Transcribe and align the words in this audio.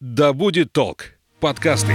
«Да 0.00 0.32
будет 0.32 0.72
толк» 0.72 1.06
подкасты. 1.40 1.92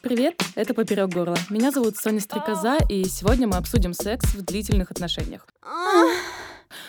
Привет, 0.00 0.40
это 0.54 0.72
«Поперек 0.72 1.10
горла». 1.10 1.36
Меня 1.50 1.70
зовут 1.72 1.98
Соня 1.98 2.20
Стрекоза, 2.20 2.78
и 2.88 3.04
сегодня 3.04 3.46
мы 3.46 3.56
обсудим 3.56 3.92
секс 3.92 4.34
в 4.34 4.42
длительных 4.42 4.90
отношениях. 4.90 5.46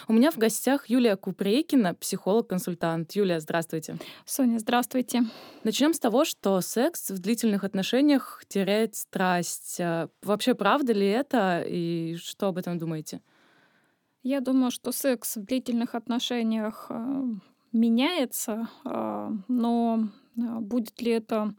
У 0.09 0.13
меня 0.13 0.31
в 0.31 0.39
гостях 0.39 0.89
Юлия 0.89 1.15
Купрейкина, 1.15 1.93
психолог-консультант. 1.93 3.11
Юлия, 3.11 3.39
здравствуйте. 3.39 3.95
Соня, 4.25 4.57
здравствуйте. 4.57 5.25
Начнем 5.63 5.93
с 5.93 5.99
того, 5.99 6.25
что 6.25 6.59
секс 6.61 7.11
в 7.11 7.19
длительных 7.19 7.63
отношениях 7.63 8.43
теряет 8.47 8.95
страсть. 8.95 9.77
А 9.79 10.09
Вообще, 10.23 10.55
правда 10.55 10.93
ли 10.93 11.05
это, 11.05 11.63
и 11.63 12.15
что 12.15 12.47
об 12.47 12.57
этом 12.57 12.79
думаете? 12.79 13.21
Я 14.23 14.41
думаю, 14.41 14.71
что 14.71 14.91
секс 14.91 15.37
в 15.37 15.45
длительных 15.45 15.93
отношениях 15.93 16.87
э, 16.89 17.23
меняется, 17.71 18.67
э, 18.85 19.31
но 19.47 20.09
будет 20.35 20.99
ли 21.03 21.11
это 21.11 21.53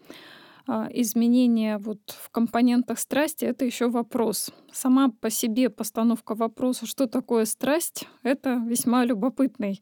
а, 0.72 0.88
изменение 0.92 1.78
вот 1.78 1.98
в 2.10 2.30
компонентах 2.30 3.00
страсти 3.00 3.44
это 3.44 3.64
еще 3.64 3.88
вопрос. 3.88 4.52
Сама 4.70 5.08
по 5.20 5.28
себе 5.28 5.68
постановка 5.68 6.36
вопроса, 6.36 6.86
что 6.86 7.08
такое 7.08 7.44
страсть, 7.44 8.06
это 8.22 8.62
весьма 8.64 9.04
любопытный 9.04 9.80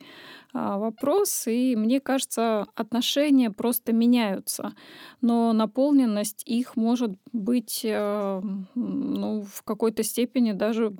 а, 0.54 0.78
вопрос. 0.78 1.46
И 1.46 1.76
мне 1.76 2.00
кажется, 2.00 2.66
отношения 2.74 3.50
просто 3.50 3.92
меняются, 3.92 4.72
но 5.20 5.52
наполненность 5.52 6.42
их 6.46 6.74
может 6.74 7.10
быть 7.34 7.82
э, 7.84 8.40
ну, 8.74 9.42
в 9.42 9.62
какой-то 9.64 10.02
степени 10.02 10.52
даже 10.52 10.96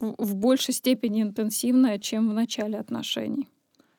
в 0.00 0.34
большей 0.34 0.74
степени 0.74 1.22
интенсивная, 1.22 2.00
чем 2.00 2.28
в 2.28 2.34
начале 2.34 2.76
отношений. 2.76 3.48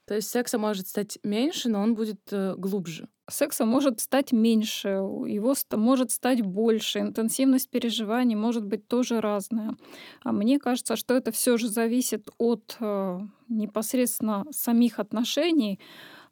То 0.06 0.16
есть 0.16 0.30
секса 0.30 0.58
может 0.58 0.88
стать 0.88 1.18
меньше, 1.24 1.70
но 1.70 1.82
он 1.82 1.96
будет 1.96 2.20
э, 2.32 2.56
глубже. 2.58 3.08
Секса 3.30 3.66
может 3.66 4.02
стать 4.02 4.34
меньше, 4.34 4.90
его 4.90 5.54
может 5.72 6.12
стать 6.12 6.42
больше, 6.42 7.00
интенсивность 7.00 7.70
переживаний 7.70 8.36
может 8.36 8.66
быть 8.66 8.88
тоже 8.88 9.22
разная. 9.22 9.78
А 10.24 10.34
мне 10.34 10.60
кажется, 10.60 10.98
что 10.98 11.14
это 11.14 11.32
все 11.32 11.58
же 11.58 11.70
зависит 11.70 12.30
от 12.38 12.76
э, 12.82 13.20
непосредственно 13.48 14.46
самих 14.52 15.00
отношений, 15.00 15.80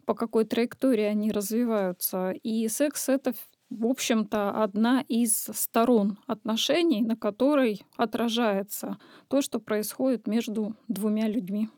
по 0.05 0.15
какой 0.15 0.43
траектории 0.43 1.05
они 1.05 1.31
развиваются. 1.31 2.31
И 2.43 2.67
секс 2.67 3.07
это 3.07 3.33
в 3.71 3.85
общем-то, 3.85 4.61
одна 4.61 5.01
из 5.07 5.47
сторон 5.53 6.17
отношений, 6.27 7.01
на 7.01 7.15
которой 7.15 7.81
отражается 7.95 8.97
то, 9.29 9.41
что 9.41 9.59
происходит 9.61 10.27
между 10.27 10.75
двумя 10.89 11.29
людьми. 11.29 11.69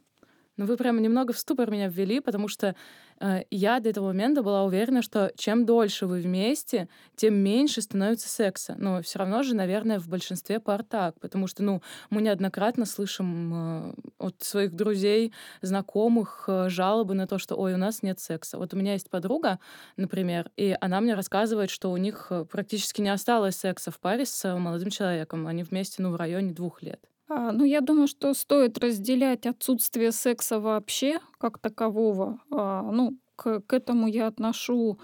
Ну, 0.56 0.66
вы 0.66 0.78
прямо 0.78 1.00
немного 1.00 1.34
в 1.34 1.40
ступор 1.40 1.72
меня 1.72 1.88
ввели, 1.88 2.20
потому 2.20 2.48
что 2.48 2.76
э, 3.20 3.42
я 3.50 3.80
до 3.80 3.90
этого 3.90 4.08
момента 4.08 4.44
была 4.44 4.64
уверена, 4.64 5.02
что 5.02 5.32
чем 5.36 5.66
дольше 5.66 6.06
вы 6.06 6.22
вместе, 6.22 6.88
тем 7.16 7.34
меньше 7.36 7.82
становится 7.82 8.30
секса. 8.30 8.76
Но 8.78 9.02
все 9.02 9.18
равно 9.18 9.42
же, 9.42 9.56
наверное, 9.56 10.00
в 10.00 10.08
большинстве 10.08 10.60
пар 10.60 10.84
так, 10.84 11.20
потому 11.20 11.48
что, 11.48 11.64
ну, 11.64 11.82
мы 12.12 12.22
неоднократно 12.22 12.86
слышим 12.86 13.54
э, 13.54 13.94
от 14.20 14.44
своих 14.44 14.76
друзей, 14.76 15.34
знакомых 15.62 16.46
э, 16.48 16.70
жалобы 16.70 17.16
на 17.16 17.26
то, 17.26 17.40
что, 17.40 17.56
ой, 17.56 17.74
у 17.74 17.78
нас 17.78 18.04
нет 18.04 18.20
секса. 18.20 18.60
Вот 18.60 18.76
у 18.76 18.78
меня 18.78 18.94
есть 18.94 19.10
подруга, 19.10 19.60
например, 19.98 20.52
и 20.56 20.78
она 20.80 21.02
мне 21.02 21.16
рассказывает, 21.16 21.72
что 21.72 21.92
у 21.92 21.98
них 21.98 22.28
э, 22.30 22.46
практически 22.46 23.02
не 23.02 23.10
осталось 23.10 23.56
секса 23.56 23.90
в 23.90 24.00
паре 24.00 24.28
с 24.28 24.56
молодым 24.56 24.92
человеком. 24.92 25.48
Они 25.48 25.64
вместе, 25.64 26.04
ну, 26.04 26.12
в 26.12 26.16
районе 26.16 26.52
двух 26.52 26.84
лет. 26.84 27.00
А, 27.36 27.52
ну, 27.52 27.64
я 27.66 27.82
думаю, 27.82 28.08
что 28.08 28.34
стоит 28.36 28.78
разделять 28.78 29.48
отсутствие 29.48 30.12
секса 30.12 30.60
вообще 30.60 31.20
как 31.40 31.58
такового. 31.58 32.40
А, 32.52 32.84
ну, 32.84 33.18
к, 33.36 33.62
к 33.62 33.74
этому 33.74 34.08
я 34.08 34.28
отношу, 34.28 35.00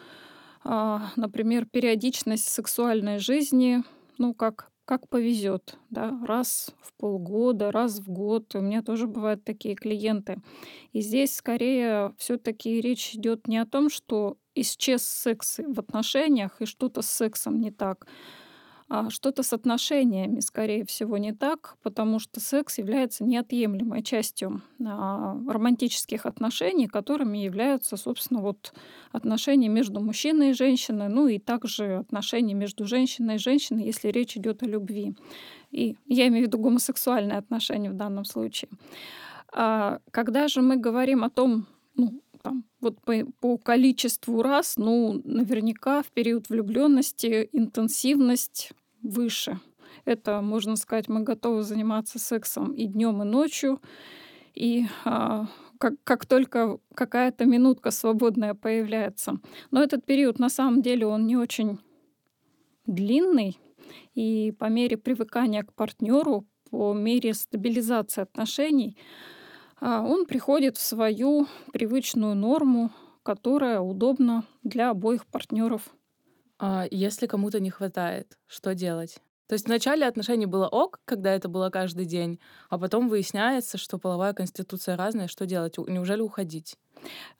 а, 0.63 1.09
например, 1.15 1.65
периодичность 1.65 2.47
сексуальной 2.47 3.17
жизни, 3.17 3.83
ну, 4.17 4.33
как 4.33 4.69
как 4.85 5.07
повезет, 5.07 5.77
да, 5.91 6.19
раз 6.25 6.71
в 6.81 6.93
полгода, 6.97 7.71
раз 7.71 7.99
в 7.99 8.09
год. 8.09 8.55
У 8.55 8.59
меня 8.59 8.81
тоже 8.81 9.05
бывают 9.05 9.43
такие 9.43 9.75
клиенты. 9.75 10.37
И 10.93 11.01
здесь 11.01 11.35
скорее 11.35 12.15
все-таки 12.17 12.81
речь 12.81 13.13
идет 13.13 13.47
не 13.47 13.59
о 13.59 13.67
том, 13.67 13.91
что 13.91 14.37
исчез 14.55 15.03
секс 15.03 15.59
в 15.59 15.79
отношениях 15.79 16.59
и 16.59 16.65
что-то 16.65 17.03
с 17.03 17.09
сексом 17.11 17.59
не 17.61 17.69
так, 17.69 18.07
а 18.91 19.11
что-то 19.11 19.43
с 19.43 19.53
отношениями, 19.53 20.39
скорее 20.39 20.83
всего, 20.83 21.17
не 21.17 21.31
так, 21.31 21.77
потому 21.83 22.17
что 22.17 22.39
секс 22.39 22.79
является 22.79 23.23
неотъемлемой 23.23 24.01
частью 24.01 24.63
а, 24.83 25.37
романтических 25.47 26.25
отношений, 26.25 26.87
которыми 26.87 27.37
являются, 27.37 27.97
собственно, 27.97 28.41
вот 28.41 28.73
отношения 29.11 29.69
между 29.69 30.01
мужчиной 30.01 30.49
и 30.49 30.53
женщиной, 30.53 31.07
ну 31.07 31.27
и 31.27 31.37
также 31.37 31.97
отношения 31.97 32.55
между 32.55 32.85
женщиной 32.85 33.35
и 33.35 33.39
женщиной, 33.39 33.85
если 33.85 34.07
речь 34.07 34.35
идет 34.35 34.63
о 34.63 34.65
любви. 34.65 35.15
И 35.69 35.95
я 36.07 36.27
имею 36.27 36.45
в 36.45 36.47
виду 36.47 36.57
гомосексуальные 36.57 37.37
отношения 37.37 37.91
в 37.91 37.95
данном 37.95 38.25
случае. 38.25 38.71
А 39.53 39.99
когда 40.09 40.47
же 40.47 40.63
мы 40.63 40.77
говорим 40.77 41.23
о 41.23 41.29
том, 41.29 41.67
ну, 41.95 42.23
там, 42.41 42.65
вот 42.81 43.01
по, 43.01 43.13
по 43.39 43.57
количеству 43.57 44.41
раз, 44.41 44.77
ну, 44.77 45.21
наверняка 45.23 46.01
в 46.01 46.07
период 46.07 46.49
влюбленности 46.49 47.49
интенсивность 47.51 48.71
выше. 49.01 49.59
Это, 50.05 50.41
можно 50.41 50.75
сказать, 50.75 51.07
мы 51.07 51.21
готовы 51.21 51.63
заниматься 51.63 52.19
сексом 52.19 52.73
и 52.73 52.85
днем, 52.85 53.21
и 53.21 53.25
ночью. 53.25 53.81
И 54.55 54.85
а, 55.05 55.47
как, 55.77 55.93
как 56.03 56.25
только 56.25 56.79
какая-то 56.93 57.45
минутка 57.45 57.91
свободная 57.91 58.53
появляется. 58.53 59.39
Но 59.71 59.81
этот 59.81 60.05
период 60.05 60.39
на 60.39 60.49
самом 60.49 60.81
деле 60.81 61.05
он 61.07 61.25
не 61.25 61.37
очень 61.37 61.79
длинный. 62.85 63.57
И 64.13 64.53
по 64.57 64.65
мере 64.65 64.97
привыкания 64.97 65.63
к 65.63 65.73
партнеру, 65.73 66.45
по 66.69 66.93
мере 66.93 67.33
стабилизации 67.33 68.21
отношений, 68.21 68.97
он 69.81 70.25
приходит 70.25 70.77
в 70.77 70.81
свою 70.81 71.47
привычную 71.71 72.35
норму, 72.35 72.91
которая 73.23 73.79
удобна 73.79 74.43
для 74.63 74.89
обоих 74.89 75.25
партнеров. 75.25 75.89
А 76.57 76.85
если 76.91 77.27
кому-то 77.27 77.59
не 77.59 77.69
хватает, 77.69 78.37
что 78.47 78.75
делать? 78.75 79.19
То 79.49 79.53
есть 79.53 79.65
в 79.65 79.69
начале 79.69 80.05
отношений 80.05 80.45
было 80.45 80.67
ок, 80.67 80.99
когда 81.05 81.33
это 81.33 81.49
было 81.49 81.71
каждый 81.71 82.05
день, 82.05 82.39
а 82.69 82.77
потом 82.77 83.09
выясняется, 83.09 83.79
что 83.79 83.97
половая 83.97 84.33
конституция 84.33 84.95
разная, 84.95 85.27
что 85.27 85.47
делать? 85.47 85.75
Неужели 85.79 86.21
уходить? 86.21 86.77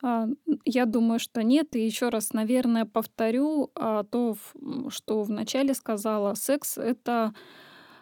А, 0.02 0.26
я 0.66 0.86
думаю, 0.86 1.20
что 1.20 1.44
нет. 1.44 1.76
И 1.76 1.86
еще 1.86 2.10
раз, 2.10 2.34
наверное, 2.34 2.86
повторю 2.86 3.70
а, 3.76 4.04
то, 4.06 4.36
что 4.90 5.22
вначале 5.22 5.76
сказала. 5.76 6.34
Секс— 6.34 6.78
это 6.80 7.12
а, 7.12 7.34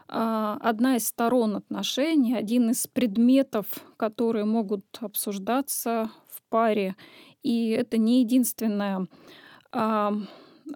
одна 0.08 0.96
из 0.96 1.08
сторон 1.08 1.58
отношений, 1.58 2.34
один 2.34 2.70
из 2.72 2.88
предметов, 2.88 3.66
которые 3.98 4.46
могут 4.46 4.86
обсуждаться 5.00 6.10
в 6.30 6.42
паре. 6.50 6.96
И 7.44 7.70
это 7.70 7.98
не 7.98 8.22
единственная 8.22 9.08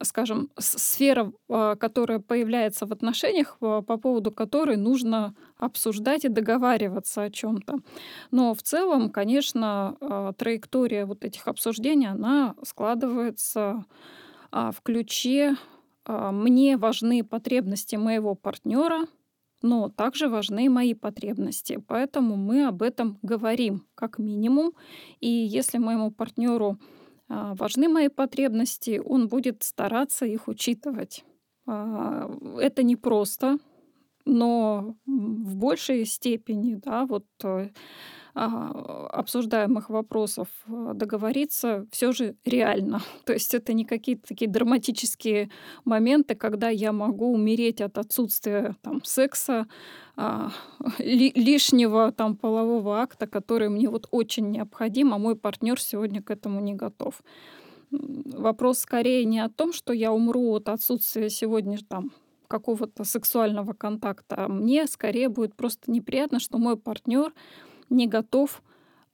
скажем, 0.04 0.50
сфера, 0.58 1.32
а, 1.50 1.76
которая 1.76 2.20
появляется 2.20 2.86
в 2.86 2.92
отношениях, 2.92 3.58
по 3.60 3.82
поводу 3.82 4.32
которой 4.32 4.78
нужно 4.78 5.36
обсуждать 5.58 6.26
и 6.26 6.30
договариваться 6.30 7.24
о 7.24 7.30
чем-то. 7.30 7.78
Но 8.32 8.54
в 8.54 8.62
целом, 8.62 9.10
конечно, 9.10 9.98
а, 10.00 10.34
траектория 10.34 11.06
вот 11.06 11.24
этих 11.24 11.48
обсуждений, 11.48 12.08
она 12.08 12.56
складывается 12.64 13.86
а, 14.52 14.72
в 14.72 14.82
ключе 14.82 15.56
«мне 16.08 16.78
важны 16.78 17.24
потребности 17.24 17.96
моего 17.96 18.34
партнера», 18.34 19.06
но 19.62 19.90
также 19.90 20.28
важны 20.28 20.70
мои 20.70 20.94
потребности. 20.94 21.84
Поэтому 21.88 22.36
мы 22.36 22.68
об 22.68 22.82
этом 22.82 23.20
говорим 23.22 23.86
как 23.96 24.18
минимум. 24.18 24.74
И 25.20 25.30
если 25.30 25.78
моему 25.78 26.12
партнеру 26.12 26.78
а, 27.28 27.54
важны 27.56 27.88
мои 27.88 28.10
потребности, 28.10 29.02
он 29.04 29.28
будет 29.28 29.64
стараться 29.64 30.26
их 30.26 30.48
учитывать. 30.48 31.24
А, 31.66 32.30
это 32.60 32.84
непросто, 32.84 33.58
но 34.26 34.96
в 35.06 35.56
большей 35.56 36.06
степени, 36.06 36.76
да, 36.76 37.06
вот 37.06 37.26
э, 37.44 37.70
обсуждаемых 38.34 39.90
вопросов 39.90 40.48
э, 40.68 40.92
договориться 40.94 41.86
все 41.92 42.12
же 42.12 42.36
реально. 42.46 43.02
То 43.26 43.34
есть 43.34 43.54
это 43.54 43.74
не 43.74 43.86
какие-то 43.86 44.28
такие 44.30 44.50
драматические 44.50 45.50
моменты, 45.84 46.36
когда 46.36 46.70
я 46.70 46.92
могу 46.92 47.34
умереть 47.34 47.82
от 47.82 47.98
отсутствия 47.98 48.76
там, 48.82 49.04
секса, 49.04 49.68
а, 50.16 50.52
ли, 51.00 51.32
лишнего 51.36 52.12
там 52.12 52.36
полового 52.36 53.02
акта, 53.02 53.28
который 53.28 53.70
мне 53.70 53.90
вот 53.90 54.08
очень 54.12 54.50
необходим, 54.52 55.14
а 55.14 55.18
мой 55.18 55.36
партнер 55.36 55.80
сегодня 55.80 56.22
к 56.22 56.32
этому 56.32 56.62
не 56.62 56.74
готов. 56.74 57.22
Вопрос 57.92 58.80
скорее 58.80 59.26
не 59.26 59.40
о 59.40 59.50
том, 59.50 59.74
что 59.74 59.92
я 59.92 60.14
умру 60.14 60.56
от 60.56 60.70
отсутствия 60.70 61.30
сегодня 61.30 61.78
там 61.88 62.12
какого-то 62.48 63.04
сексуального 63.06 63.74
контакта. 63.74 64.48
Мне 64.50 64.86
скорее 64.88 65.30
будет 65.30 65.56
просто 65.56 65.90
неприятно, 65.90 66.40
что 66.40 66.58
мой 66.58 66.78
партнер 66.78 67.34
не 67.92 68.08
готов 68.08 68.64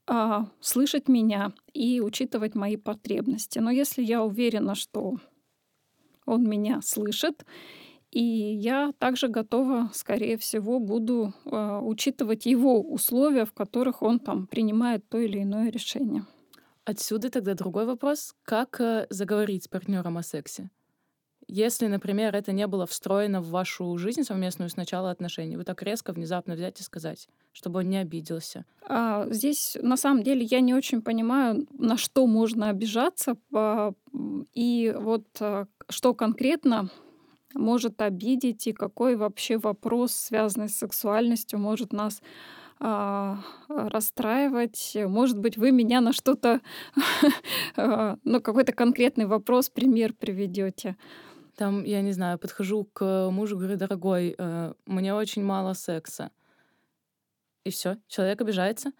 а, 0.05 0.47
слышать 0.61 1.09
меня 1.09 1.51
и 1.73 1.99
учитывать 1.99 2.55
мои 2.55 2.77
потребности. 2.77 3.59
Но 3.59 3.71
если 3.71 4.01
я 4.03 4.23
уверена, 4.23 4.75
что 4.75 5.17
он 6.25 6.47
меня 6.47 6.81
слышит, 6.81 7.45
и 8.11 8.21
я 8.21 8.93
также 8.99 9.27
готова, 9.27 9.89
скорее 9.93 10.37
всего, 10.37 10.79
буду 10.79 11.33
э, 11.45 11.79
учитывать 11.83 12.45
его 12.45 12.81
условия, 12.81 13.45
в 13.45 13.53
которых 13.53 14.01
он 14.01 14.19
там 14.19 14.47
принимает 14.47 15.07
то 15.09 15.17
или 15.17 15.43
иное 15.43 15.69
решение. 15.69 16.25
Отсюда 16.85 17.29
тогда 17.29 17.53
другой 17.53 17.85
вопрос. 17.85 18.33
Как 18.43 18.79
э, 18.79 19.07
заговорить 19.09 19.65
с 19.65 19.67
партнером 19.67 20.17
о 20.17 20.23
сексе? 20.23 20.69
Если, 21.47 21.87
например, 21.87 22.35
это 22.35 22.51
не 22.51 22.67
было 22.67 22.85
встроено 22.85 23.41
в 23.41 23.49
вашу 23.49 23.97
жизнь 23.97 24.23
совместную 24.23 24.69
с 24.69 24.75
начала 24.75 25.11
отношений, 25.11 25.55
вы 25.55 25.63
так 25.63 25.81
резко, 25.81 26.11
внезапно 26.11 26.55
взять 26.55 26.79
и 26.81 26.83
сказать, 26.83 27.29
чтобы 27.53 27.79
он 27.79 27.89
не 27.89 27.97
обиделся. 27.97 28.65
А, 28.87 29.25
здесь, 29.29 29.77
на 29.81 29.95
самом 29.95 30.23
деле, 30.23 30.43
я 30.43 30.59
не 30.59 30.73
очень 30.73 31.01
понимаю, 31.01 31.65
на 31.71 31.97
что 31.97 32.27
можно 32.27 32.69
обижаться, 32.69 33.37
и 34.53 34.95
вот 34.99 35.25
а, 35.39 35.67
что 35.89 36.13
конкретно 36.13 36.89
может 37.53 38.01
обидеть, 38.01 38.67
и 38.67 38.73
какой 38.73 39.15
вообще 39.15 39.57
вопрос, 39.57 40.11
связанный 40.11 40.69
с 40.69 40.77
сексуальностью, 40.77 41.59
может 41.59 41.93
нас 41.93 42.21
а, 42.79 43.39
расстраивать. 43.67 44.95
Может 44.95 45.39
быть, 45.39 45.57
вы 45.57 45.71
меня 45.71 46.01
на 46.01 46.13
что-то, 46.13 46.61
а, 47.75 48.17
ну, 48.23 48.41
какой-то 48.41 48.71
конкретный 48.71 49.25
вопрос, 49.25 49.69
пример 49.69 50.13
приведете. 50.13 50.95
Там, 51.57 51.83
я 51.83 52.01
не 52.01 52.11
знаю, 52.11 52.37
подхожу 52.37 52.85
к 52.85 53.29
мужу, 53.31 53.57
говорю, 53.57 53.77
дорогой, 53.77 54.35
э, 54.37 54.73
мне 54.85 55.13
очень 55.15 55.43
мало 55.43 55.73
секса. 55.73 56.29
И 57.65 57.71
все, 57.71 57.97
человек 58.07 58.39
обижается. 58.41 58.91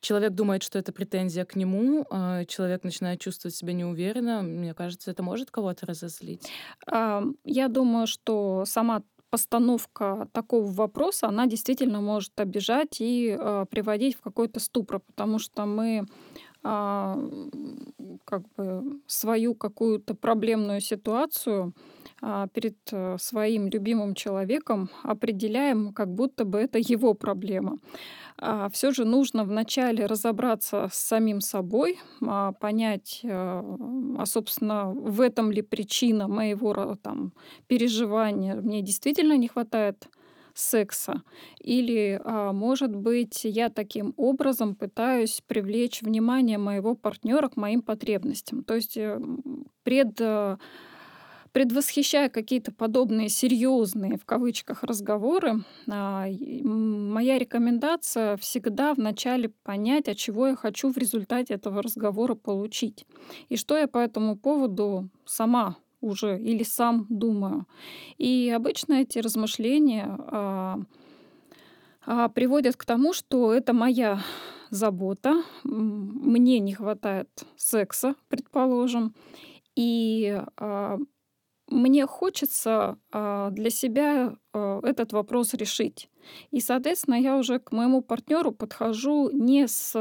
Человек 0.00 0.32
думает, 0.32 0.62
что 0.62 0.78
это 0.78 0.92
претензия 0.92 1.44
к 1.44 1.56
нему, 1.56 2.06
э, 2.10 2.46
человек 2.46 2.84
начинает 2.84 3.20
чувствовать 3.20 3.54
себя 3.54 3.74
неуверенно. 3.74 4.40
Мне 4.40 4.72
кажется, 4.72 5.10
это 5.10 5.22
может 5.22 5.50
кого-то 5.50 5.84
разозлить. 5.84 6.50
Я 6.90 7.68
думаю, 7.68 8.06
что 8.06 8.64
сама 8.66 9.02
постановка 9.28 10.28
такого 10.32 10.70
вопроса, 10.72 11.28
она 11.28 11.46
действительно 11.46 12.00
может 12.00 12.38
обижать 12.40 13.00
и 13.00 13.36
э, 13.38 13.66
приводить 13.68 14.16
в 14.16 14.22
какой-то 14.22 14.60
ступор, 14.60 15.00
потому 15.00 15.38
что 15.38 15.66
мы 15.66 16.06
а, 16.68 17.16
как 18.24 18.42
бы 18.56 19.00
свою 19.06 19.54
какую-то 19.54 20.14
проблемную 20.14 20.80
ситуацию 20.80 21.72
а, 22.20 22.48
перед 22.48 22.76
э, 22.90 23.16
своим 23.20 23.68
любимым 23.68 24.14
человеком 24.14 24.90
определяем, 25.04 25.92
как 25.92 26.08
будто 26.08 26.44
бы 26.44 26.58
это 26.58 26.78
его 26.78 27.14
проблема. 27.14 27.78
А 28.38 28.68
все 28.70 28.90
же 28.90 29.04
нужно 29.04 29.44
вначале 29.44 30.06
разобраться 30.06 30.88
с 30.92 30.98
самим 30.98 31.40
собой, 31.40 31.98
понять, 32.60 33.20
э, 33.22 33.28
а, 33.30 34.26
собственно, 34.26 34.90
в 34.90 35.20
этом 35.20 35.52
ли 35.52 35.62
причина 35.62 36.26
моего 36.26 36.96
там, 37.00 37.32
переживания. 37.68 38.56
Мне 38.56 38.82
действительно 38.82 39.36
не 39.36 39.46
хватает 39.46 40.08
секса. 40.58 41.22
Или, 41.60 42.20
а, 42.24 42.52
может 42.52 42.94
быть, 42.94 43.44
я 43.44 43.68
таким 43.68 44.14
образом 44.16 44.74
пытаюсь 44.74 45.42
привлечь 45.46 46.02
внимание 46.02 46.58
моего 46.58 46.94
партнера 46.94 47.48
к 47.48 47.56
моим 47.56 47.82
потребностям. 47.82 48.64
То 48.64 48.74
есть 48.74 48.96
э, 48.96 49.20
пред 49.82 50.20
э, 50.20 50.56
предвосхищая 51.56 52.28
какие-то 52.28 52.70
подобные 52.70 53.30
серьезные, 53.30 54.18
в 54.18 54.26
кавычках, 54.26 54.82
разговоры, 54.82 55.64
а, 55.90 56.26
моя 56.62 57.38
рекомендация 57.38 58.36
всегда 58.36 58.92
вначале 58.92 59.48
понять, 59.62 60.06
от 60.06 60.18
чего 60.18 60.48
я 60.48 60.54
хочу 60.54 60.92
в 60.92 60.98
результате 60.98 61.54
этого 61.54 61.82
разговора 61.82 62.34
получить. 62.34 63.06
И 63.48 63.56
что 63.56 63.74
я 63.78 63.88
по 63.88 63.96
этому 63.96 64.36
поводу 64.36 65.08
сама 65.24 65.76
уже 66.00 66.38
или 66.38 66.62
сам 66.62 67.06
думаю. 67.08 67.66
И 68.18 68.52
обычно 68.54 68.94
эти 68.94 69.18
размышления 69.18 70.06
а, 70.08 70.78
а, 72.04 72.28
приводят 72.28 72.76
к 72.76 72.84
тому, 72.84 73.12
что 73.12 73.52
это 73.52 73.72
моя 73.72 74.20
забота, 74.70 75.42
мне 75.64 76.58
не 76.60 76.74
хватает 76.74 77.28
секса, 77.56 78.14
предположим, 78.28 79.14
и 79.74 80.40
а, 80.56 80.98
мне 81.68 82.06
хочется 82.06 82.98
а, 83.12 83.50
для 83.50 83.70
себя 83.70 84.36
а, 84.52 84.80
этот 84.82 85.12
вопрос 85.12 85.54
решить. 85.54 86.08
И, 86.50 86.60
соответственно, 86.60 87.16
я 87.16 87.36
уже 87.36 87.58
к 87.58 87.72
моему 87.72 88.02
партнеру 88.02 88.52
подхожу 88.52 89.30
не 89.30 89.66
с 89.68 89.94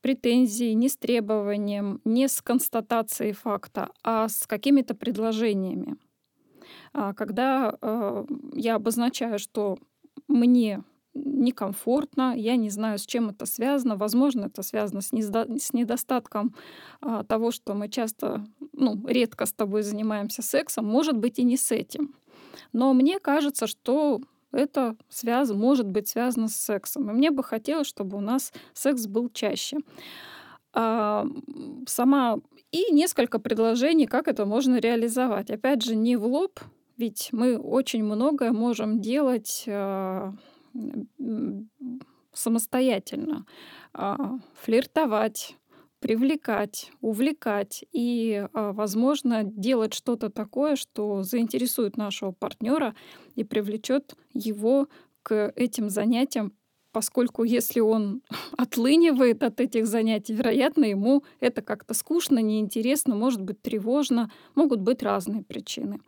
претензией, 0.00 0.74
не 0.74 0.88
с 0.88 0.96
требованием, 0.96 2.00
не 2.04 2.28
с 2.28 2.40
констатацией 2.42 3.32
факта, 3.32 3.90
а 4.02 4.28
с 4.28 4.46
какими-то 4.46 4.94
предложениями. 4.94 5.96
А 6.92 7.14
когда 7.14 7.76
я 8.54 8.74
обозначаю, 8.76 9.38
что 9.38 9.78
мне 10.28 10.82
некомфортно, 11.14 12.34
я 12.36 12.56
не 12.56 12.70
знаю, 12.70 12.98
с 12.98 13.06
чем 13.06 13.30
это 13.30 13.46
связано. 13.46 13.96
Возможно, 13.96 14.46
это 14.46 14.62
связано 14.62 15.00
с, 15.00 15.12
недостатком 15.12 16.54
а, 17.00 17.24
того, 17.24 17.50
что 17.50 17.74
мы 17.74 17.88
часто, 17.88 18.46
ну, 18.72 19.04
редко 19.06 19.46
с 19.46 19.52
тобой 19.52 19.82
занимаемся 19.82 20.42
сексом, 20.42 20.86
может 20.86 21.16
быть 21.16 21.38
и 21.38 21.42
не 21.42 21.56
с 21.56 21.72
этим. 21.72 22.14
Но 22.72 22.92
мне 22.92 23.18
кажется, 23.18 23.66
что 23.66 24.20
это 24.52 24.96
связ... 25.08 25.50
может 25.50 25.86
быть 25.86 26.08
связано 26.08 26.48
с 26.48 26.56
сексом. 26.56 27.10
И 27.10 27.14
мне 27.14 27.30
бы 27.30 27.42
хотелось, 27.42 27.86
чтобы 27.86 28.16
у 28.16 28.20
нас 28.20 28.52
секс 28.72 29.06
был 29.06 29.28
чаще. 29.30 29.78
А, 30.72 31.26
сама 31.86 32.38
и 32.70 32.92
несколько 32.92 33.38
предложений, 33.38 34.06
как 34.06 34.28
это 34.28 34.46
можно 34.46 34.78
реализовать. 34.78 35.50
Опять 35.50 35.82
же, 35.82 35.96
не 35.96 36.16
в 36.16 36.24
лоб, 36.24 36.60
ведь 36.96 37.30
мы 37.32 37.58
очень 37.58 38.04
многое 38.04 38.52
можем 38.52 39.00
делать 39.00 39.64
а, 39.66 40.32
самостоятельно 42.32 43.46
а, 43.92 44.38
флиртовать, 44.54 45.56
привлекать, 46.00 46.90
увлекать 47.00 47.84
и, 47.92 48.46
а, 48.52 48.72
возможно, 48.72 49.44
делать 49.44 49.94
что-то 49.94 50.30
такое, 50.30 50.76
что 50.76 51.22
заинтересует 51.22 51.96
нашего 51.96 52.32
партнера 52.32 52.94
и 53.36 53.44
привлечет 53.44 54.16
его 54.32 54.88
к 55.22 55.52
этим 55.54 55.90
занятиям, 55.90 56.54
поскольку 56.92 57.44
если 57.44 57.80
он 57.80 58.22
отлынивает 58.56 59.42
от 59.42 59.60
этих 59.60 59.86
занятий, 59.86 60.34
вероятно, 60.34 60.86
ему 60.86 61.22
это 61.38 61.62
как-то 61.62 61.94
скучно, 61.94 62.38
неинтересно, 62.38 63.14
может 63.14 63.42
быть 63.42 63.60
тревожно, 63.62 64.30
могут 64.54 64.80
быть 64.80 65.02
разные 65.02 65.42
причины. 65.42 66.00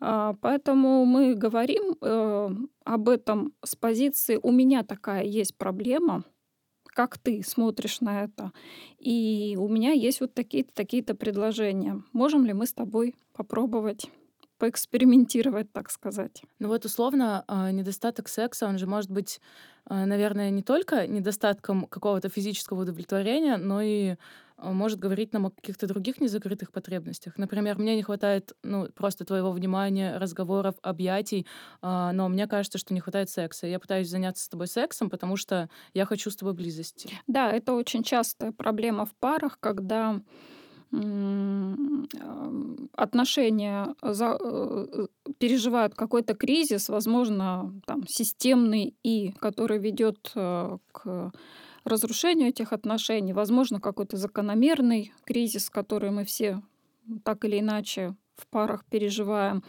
А, 0.00 0.34
поэтому 0.40 1.04
мы 1.04 1.34
говорим 1.34 1.96
э, 2.00 2.50
об 2.84 3.08
этом 3.08 3.52
с 3.64 3.76
позиции 3.76 4.38
«у 4.42 4.50
меня 4.50 4.82
такая 4.82 5.22
есть 5.22 5.56
проблема», 5.56 6.24
как 6.94 7.18
ты 7.18 7.42
смотришь 7.44 8.00
на 8.00 8.24
это. 8.24 8.52
И 8.98 9.56
у 9.58 9.68
меня 9.68 9.92
есть 9.92 10.20
вот 10.20 10.34
такие-то 10.34 10.72
такие-то 10.74 11.14
предложения. 11.14 12.02
Можем 12.12 12.44
ли 12.44 12.52
мы 12.52 12.66
с 12.66 12.72
тобой 12.72 13.14
попробовать 13.32 14.10
поэкспериментировать, 14.62 15.72
так 15.72 15.90
сказать. 15.90 16.44
Ну 16.60 16.68
вот 16.68 16.84
условно 16.84 17.42
а, 17.48 17.72
недостаток 17.72 18.28
секса, 18.28 18.68
он 18.68 18.78
же 18.78 18.86
может 18.86 19.10
быть, 19.10 19.40
а, 19.86 20.06
наверное, 20.06 20.50
не 20.50 20.62
только 20.62 21.08
недостатком 21.08 21.86
какого-то 21.86 22.28
физического 22.28 22.82
удовлетворения, 22.82 23.56
но 23.56 23.82
и 23.82 24.14
может 24.62 24.98
говорить 24.98 25.32
нам 25.32 25.46
о 25.46 25.50
каких-то 25.50 25.86
других 25.86 26.20
незакрытых 26.20 26.72
потребностях. 26.72 27.38
Например, 27.38 27.78
мне 27.78 27.96
не 27.96 28.02
хватает 28.02 28.52
ну, 28.62 28.88
просто 28.94 29.24
твоего 29.24 29.50
внимания, 29.50 30.18
разговоров, 30.18 30.76
объятий, 30.82 31.46
но 31.82 32.28
мне 32.28 32.46
кажется, 32.46 32.78
что 32.78 32.94
не 32.94 33.00
хватает 33.00 33.30
секса. 33.30 33.66
Я 33.66 33.78
пытаюсь 33.78 34.08
заняться 34.08 34.44
с 34.44 34.48
тобой 34.48 34.68
сексом, 34.68 35.10
потому 35.10 35.36
что 35.36 35.68
я 35.94 36.06
хочу 36.06 36.30
с 36.30 36.36
тобой 36.36 36.54
близости. 36.54 37.10
Да, 37.26 37.50
это 37.50 37.72
очень 37.72 38.02
частая 38.02 38.52
проблема 38.52 39.06
в 39.06 39.14
парах, 39.14 39.58
когда 39.60 40.20
отношения 42.96 43.94
за, 44.02 44.36
э, 44.38 45.06
переживают 45.38 45.94
какой-то 45.94 46.34
кризис, 46.34 46.90
возможно, 46.90 47.72
там, 47.86 48.06
системный 48.06 48.94
и 49.02 49.32
который 49.32 49.78
ведет 49.78 50.32
э, 50.34 50.76
к 50.92 51.32
разрушению 51.84 52.48
этих 52.48 52.72
отношений, 52.72 53.32
возможно, 53.32 53.80
какой-то 53.80 54.16
закономерный 54.16 55.12
кризис, 55.24 55.70
который 55.70 56.10
мы 56.10 56.24
все 56.24 56.62
так 57.24 57.44
или 57.44 57.58
иначе 57.60 58.14
в 58.36 58.46
парах 58.46 58.84
переживаем. 58.86 59.62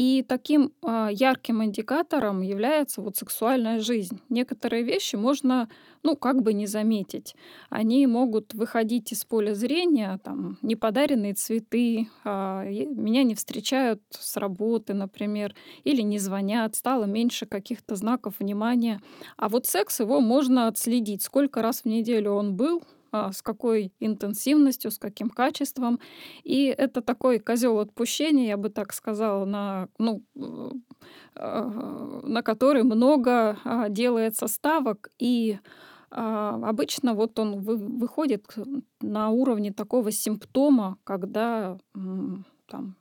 И 0.00 0.24
таким 0.26 0.72
а, 0.82 1.10
ярким 1.12 1.62
индикатором 1.62 2.40
является 2.40 3.02
вот 3.02 3.18
сексуальная 3.18 3.80
жизнь. 3.80 4.18
Некоторые 4.30 4.82
вещи 4.82 5.16
можно, 5.16 5.68
ну, 6.02 6.16
как 6.16 6.40
бы 6.40 6.54
не 6.54 6.66
заметить. 6.66 7.36
Они 7.68 8.06
могут 8.06 8.54
выходить 8.54 9.12
из 9.12 9.26
поля 9.26 9.54
зрения, 9.54 10.18
там, 10.24 10.56
неподаренные 10.62 11.34
цветы, 11.34 12.08
а, 12.24 12.64
меня 12.64 13.24
не 13.24 13.34
встречают 13.34 14.00
с 14.08 14.38
работы, 14.38 14.94
например, 14.94 15.54
или 15.84 16.00
не 16.00 16.18
звонят, 16.18 16.76
стало 16.76 17.04
меньше 17.04 17.44
каких-то 17.44 17.94
знаков 17.94 18.36
внимания. 18.38 19.02
А 19.36 19.50
вот 19.50 19.66
секс 19.66 20.00
его 20.00 20.22
можно 20.22 20.66
отследить, 20.66 21.22
сколько 21.22 21.60
раз 21.60 21.82
в 21.82 21.84
неделю 21.84 22.30
он 22.30 22.56
был, 22.56 22.82
с 23.12 23.42
какой 23.42 23.92
интенсивностью, 24.00 24.90
с 24.90 24.98
каким 24.98 25.30
качеством. 25.30 26.00
И 26.44 26.64
это 26.66 27.02
такой 27.02 27.38
козел 27.38 27.78
отпущения, 27.78 28.48
я 28.48 28.56
бы 28.56 28.70
так 28.70 28.92
сказала, 28.92 29.44
на, 29.44 29.88
ну, 29.98 30.22
а, 31.34 32.20
на 32.22 32.42
который 32.42 32.82
много 32.82 33.58
а, 33.64 33.88
делается 33.88 34.46
ставок. 34.48 35.10
И 35.18 35.58
обычно 36.12 37.14
вот 37.14 37.38
он 37.38 37.60
выходит 37.60 38.44
на 39.00 39.30
уровне 39.30 39.72
такого 39.72 40.10
симптома, 40.10 40.98
когда 41.04 41.78
там, 42.66 42.96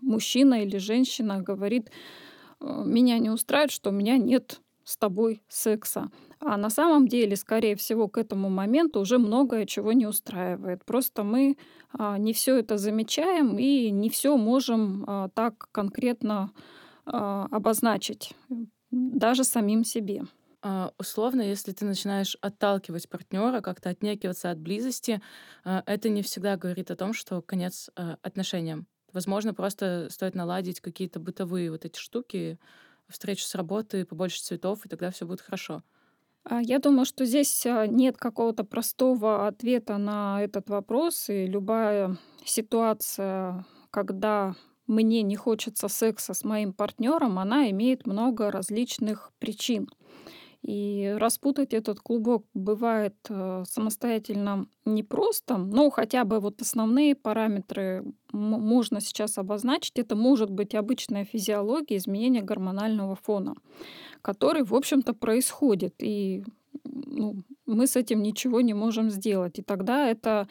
мужчина 0.00 0.62
или 0.62 0.76
женщина 0.76 1.42
говорит, 1.42 1.90
меня 2.60 3.18
не 3.18 3.28
устраивает, 3.28 3.72
что 3.72 3.90
у 3.90 3.92
меня 3.92 4.18
нет 4.18 4.60
с 4.84 4.96
тобой 4.96 5.42
секса. 5.48 6.10
А 6.44 6.56
на 6.56 6.70
самом 6.70 7.06
деле, 7.06 7.36
скорее 7.36 7.76
всего, 7.76 8.08
к 8.08 8.18
этому 8.18 8.50
моменту 8.50 8.98
уже 9.00 9.18
многое 9.18 9.64
чего 9.64 9.92
не 9.92 10.06
устраивает. 10.06 10.84
Просто 10.84 11.22
мы 11.22 11.56
а, 11.92 12.18
не 12.18 12.32
все 12.32 12.58
это 12.58 12.78
замечаем 12.78 13.58
и 13.58 13.90
не 13.90 14.10
все 14.10 14.36
можем 14.36 15.04
а, 15.06 15.28
так 15.28 15.68
конкретно 15.70 16.50
а, 17.06 17.46
обозначить 17.50 18.34
даже 18.90 19.44
самим 19.44 19.84
себе. 19.84 20.24
Условно, 20.98 21.40
если 21.40 21.72
ты 21.72 21.84
начинаешь 21.84 22.36
отталкивать 22.40 23.08
партнера, 23.08 23.60
как-то 23.62 23.88
отнекиваться 23.88 24.50
от 24.50 24.60
близости, 24.60 25.20
это 25.64 26.08
не 26.08 26.22
всегда 26.22 26.56
говорит 26.56 26.90
о 26.92 26.96
том, 26.96 27.14
что 27.14 27.42
конец 27.42 27.90
отношениям. 27.96 28.86
Возможно, 29.12 29.54
просто 29.54 30.06
стоит 30.10 30.36
наладить 30.36 30.80
какие-то 30.80 31.18
бытовые 31.18 31.72
вот 31.72 31.84
эти 31.84 31.98
штуки, 31.98 32.60
встречу 33.08 33.44
с 33.44 33.54
работы, 33.56 34.04
побольше 34.04 34.40
цветов, 34.40 34.84
и 34.84 34.88
тогда 34.88 35.10
все 35.10 35.26
будет 35.26 35.40
хорошо. 35.40 35.82
А, 36.44 36.60
я 36.60 36.78
думаю, 36.78 37.04
что 37.04 37.24
здесь 37.24 37.64
а, 37.66 37.86
нет 37.86 38.16
какого-то 38.16 38.64
простого 38.64 39.46
ответа 39.46 39.98
на 39.98 40.42
этот 40.42 40.68
вопрос, 40.68 41.28
и 41.28 41.46
любая 41.46 42.16
ситуация, 42.44 43.64
когда 43.90 44.54
мне 44.86 45.22
не 45.22 45.36
хочется 45.36 45.88
секса 45.88 46.34
с 46.34 46.44
моим 46.44 46.72
партнером, 46.72 47.38
она 47.38 47.70
имеет 47.70 48.06
много 48.06 48.50
различных 48.50 49.32
причин. 49.38 49.88
И 50.62 51.12
распутать 51.18 51.74
этот 51.74 51.98
клубок 51.98 52.44
бывает 52.54 53.16
э, 53.28 53.64
самостоятельно 53.66 54.66
непросто, 54.84 55.56
но 55.56 55.90
хотя 55.90 56.24
бы 56.24 56.38
вот 56.38 56.62
основные 56.62 57.16
параметры 57.16 58.04
можно 58.30 59.00
сейчас 59.00 59.38
обозначить. 59.38 59.98
Это 59.98 60.14
может 60.14 60.50
быть 60.50 60.76
обычная 60.76 61.24
физиология, 61.24 61.96
изменение 61.96 62.42
гормонального 62.42 63.16
фона, 63.16 63.54
который, 64.22 64.62
в 64.62 64.72
общем-то, 64.74 65.14
происходит. 65.14 65.94
И 65.98 66.44
ну, 66.84 67.42
мы 67.66 67.86
с 67.86 67.96
этим 67.96 68.22
ничего 68.22 68.60
не 68.60 68.74
можем 68.74 69.10
сделать. 69.10 69.58
И 69.58 69.62
тогда 69.62 70.08
это 70.08 70.48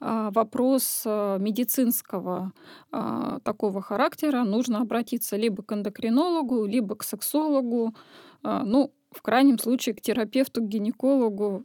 а, 0.00 0.30
вопрос 0.30 1.04
а, 1.06 1.38
медицинского 1.38 2.52
а, 2.90 3.38
такого 3.40 3.80
характера. 3.80 4.44
Нужно 4.44 4.80
обратиться 4.80 5.36
либо 5.36 5.62
к 5.62 5.72
эндокринологу, 5.72 6.66
либо 6.66 6.96
к 6.96 7.04
сексологу. 7.04 7.94
А, 8.42 8.64
ну, 8.64 8.92
в 9.12 9.22
крайнем 9.22 9.58
случае 9.58 9.94
к 9.94 10.00
терапевту, 10.00 10.62
к 10.62 10.68
гинекологу, 10.68 11.64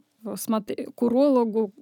к 0.94 1.02
урологу, 1.02 1.72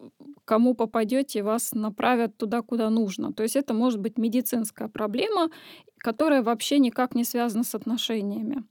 кому 0.45 0.75
попадете, 0.75 1.43
вас 1.43 1.73
направят 1.73 2.37
туда, 2.37 2.63
куда 2.63 2.91
нужно. 2.91 3.33
То 3.33 3.43
есть 3.43 3.57
это 3.57 3.75
может 3.75 4.01
быть 4.01 4.19
медицинская 4.19 4.89
проблема, 4.89 5.51
которая 5.99 6.43
вообще 6.43 6.79
никак 6.79 7.15
не 7.15 7.25
связана 7.25 7.65
с 7.65 7.75
отношениями. 7.75 8.63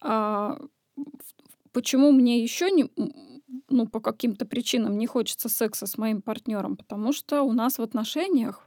А 0.00 0.58
почему 1.72 2.10
мне 2.10 2.42
еще 2.42 2.70
не, 2.70 2.90
ну, 3.68 3.86
по 3.86 4.00
каким-то 4.00 4.46
причинам 4.46 4.98
не 4.98 5.06
хочется 5.06 5.48
секса 5.48 5.86
с 5.86 5.98
моим 5.98 6.22
партнером? 6.22 6.76
Потому 6.76 7.12
что 7.12 7.42
у 7.42 7.52
нас 7.52 7.78
в 7.78 7.82
отношениях 7.82 8.66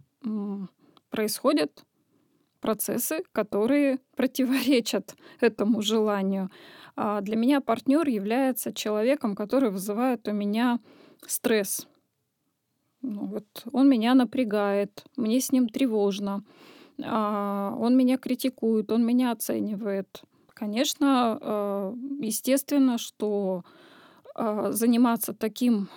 происходят 1.10 1.84
процессы, 2.62 3.24
которые 3.32 4.00
противоречат 4.16 5.16
этому 5.39 5.82
желанию. 5.82 6.50
А 7.01 7.22
для 7.22 7.38
меня 7.38 7.62
партнер 7.62 8.06
является 8.10 8.74
человеком, 8.74 9.34
который 9.34 9.70
вызывает 9.70 10.27
у 10.27 10.34
меня 10.34 10.82
стресс. 11.25 11.88
Ну, 13.01 13.27
вот 13.27 13.46
он 13.72 13.88
меня 13.88 14.15
напрягает, 14.15 15.06
мне 15.15 15.39
с 15.39 15.53
ним 15.53 15.70
тревожно, 15.70 16.44
а, 17.01 17.74
он 17.79 17.96
меня 17.96 18.18
критикует, 18.18 18.91
он 18.91 19.06
меня 19.06 19.32
оценивает. 19.32 20.24
Конечно, 20.50 21.39
а, 21.41 21.96
естественно, 22.20 22.98
что 22.98 23.63
заниматься 24.36 25.34
таким 25.34 25.89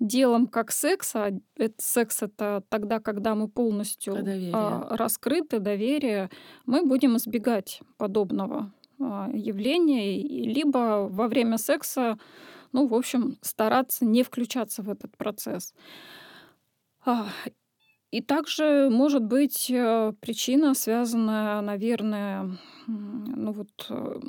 делом, 0.00 0.46
как 0.46 0.72
секс, 0.72 1.14
а 1.14 1.30
это, 1.56 1.74
секс 1.78 2.22
это 2.22 2.64
тогда, 2.68 2.98
когда 2.98 3.34
мы 3.34 3.48
полностью 3.48 4.14
доверие. 4.14 4.52
раскрыты, 4.90 5.60
доверие, 5.60 6.30
мы 6.66 6.84
будем 6.84 7.16
избегать 7.16 7.80
подобного 7.96 8.72
а, 9.04 9.30
явления, 9.32 10.18
либо 10.18 11.08
во 11.10 11.28
время 11.28 11.58
секса, 11.58 12.18
ну, 12.72 12.86
в 12.86 12.94
общем, 12.94 13.36
стараться 13.42 14.04
не 14.04 14.22
включаться 14.22 14.82
в 14.82 14.88
этот 14.88 15.16
процесс. 15.16 15.74
А, 17.04 17.26
и 18.10 18.20
также 18.20 18.88
может 18.90 19.24
быть 19.24 19.70
э, 19.70 20.12
причина, 20.20 20.74
связанная, 20.74 21.62
наверное, 21.62 22.58
ну 22.86 23.52
вот 23.52 23.86
э, 23.88 24.20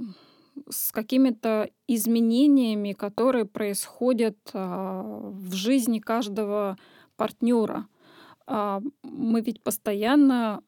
с 0.70 0.92
какими-то 0.92 1.70
изменениями, 1.88 2.94
которые 2.94 3.46
происходят 3.46 4.38
а, 4.54 5.02
в 5.04 5.54
жизни 5.54 6.00
каждого 6.00 6.78
партнера. 7.18 7.88
Мы 8.46 9.40
ведь 9.40 9.62
постоянно 9.62 10.62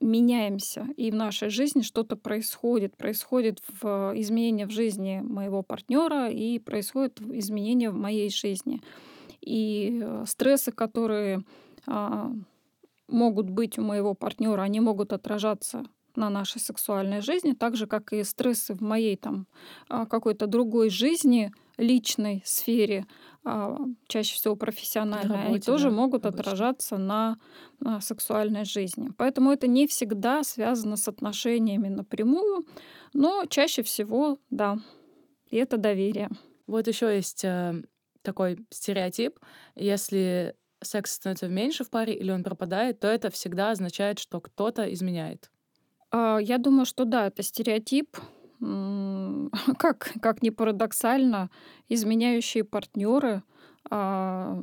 меняемся, 0.00 0.86
и 0.96 1.10
в 1.10 1.14
нашей 1.14 1.50
жизни 1.50 1.82
что-то 1.82 2.16
происходит. 2.16 2.96
Происходит 2.96 3.62
в 3.80 4.12
изменение 4.16 4.66
в 4.66 4.70
жизни 4.70 5.20
моего 5.22 5.62
партнера 5.62 6.28
и 6.28 6.58
происходит 6.58 7.20
изменение 7.20 7.90
в 7.90 7.94
моей 7.94 8.30
жизни. 8.30 8.80
И 9.40 10.00
э, 10.02 10.24
стрессы, 10.26 10.72
которые 10.72 11.42
а, 11.86 12.32
могут 13.08 13.48
быть 13.48 13.78
у 13.78 13.82
моего 13.82 14.14
партнера, 14.14 14.62
они 14.62 14.80
могут 14.80 15.12
отражаться 15.12 15.84
на 16.18 16.30
нашей 16.30 16.60
сексуальной 16.60 17.20
жизни, 17.20 17.52
так 17.52 17.76
же, 17.76 17.86
как 17.86 18.12
и 18.12 18.24
стрессы 18.24 18.74
в 18.74 18.80
моей 18.80 19.16
там 19.16 19.46
а, 19.88 20.06
какой-то 20.06 20.46
другой 20.46 20.90
жизни, 20.90 21.52
личной 21.78 22.42
сфере, 22.44 23.06
а, 23.44 23.78
чаще 24.08 24.34
всего 24.34 24.56
профессиональной, 24.56 25.36
работе, 25.36 25.48
они 25.48 25.60
тоже 25.60 25.90
да, 25.90 25.96
могут 25.96 26.26
обычно. 26.26 26.40
отражаться 26.40 26.98
на, 26.98 27.38
на 27.80 28.00
сексуальной 28.00 28.64
жизни. 28.64 29.10
Поэтому 29.16 29.52
это 29.52 29.66
не 29.66 29.86
всегда 29.86 30.42
связано 30.42 30.96
с 30.96 31.08
отношениями 31.08 31.88
напрямую, 31.88 32.66
но 33.14 33.44
чаще 33.46 33.82
всего, 33.82 34.38
да, 34.50 34.78
и 35.50 35.56
это 35.56 35.78
доверие. 35.78 36.28
Вот 36.66 36.86
еще 36.88 37.14
есть 37.14 37.44
э, 37.44 37.82
такой 38.22 38.58
стереотип, 38.70 39.38
если 39.76 40.54
секс 40.82 41.12
становится 41.12 41.48
меньше 41.48 41.84
в 41.84 41.90
паре 41.90 42.14
или 42.14 42.30
он 42.30 42.44
пропадает, 42.44 43.00
то 43.00 43.08
это 43.08 43.30
всегда 43.30 43.70
означает, 43.70 44.18
что 44.18 44.40
кто-то 44.40 44.92
изменяет. 44.92 45.50
А, 46.10 46.38
я 46.38 46.58
думаю, 46.58 46.86
что 46.86 47.04
да, 47.04 47.26
это 47.26 47.42
стереотип, 47.42 48.16
как, 49.78 50.12
как 50.20 50.42
ни 50.42 50.50
парадоксально, 50.50 51.50
изменяющие 51.88 52.64
партнеры 52.64 53.42
а, 53.90 54.62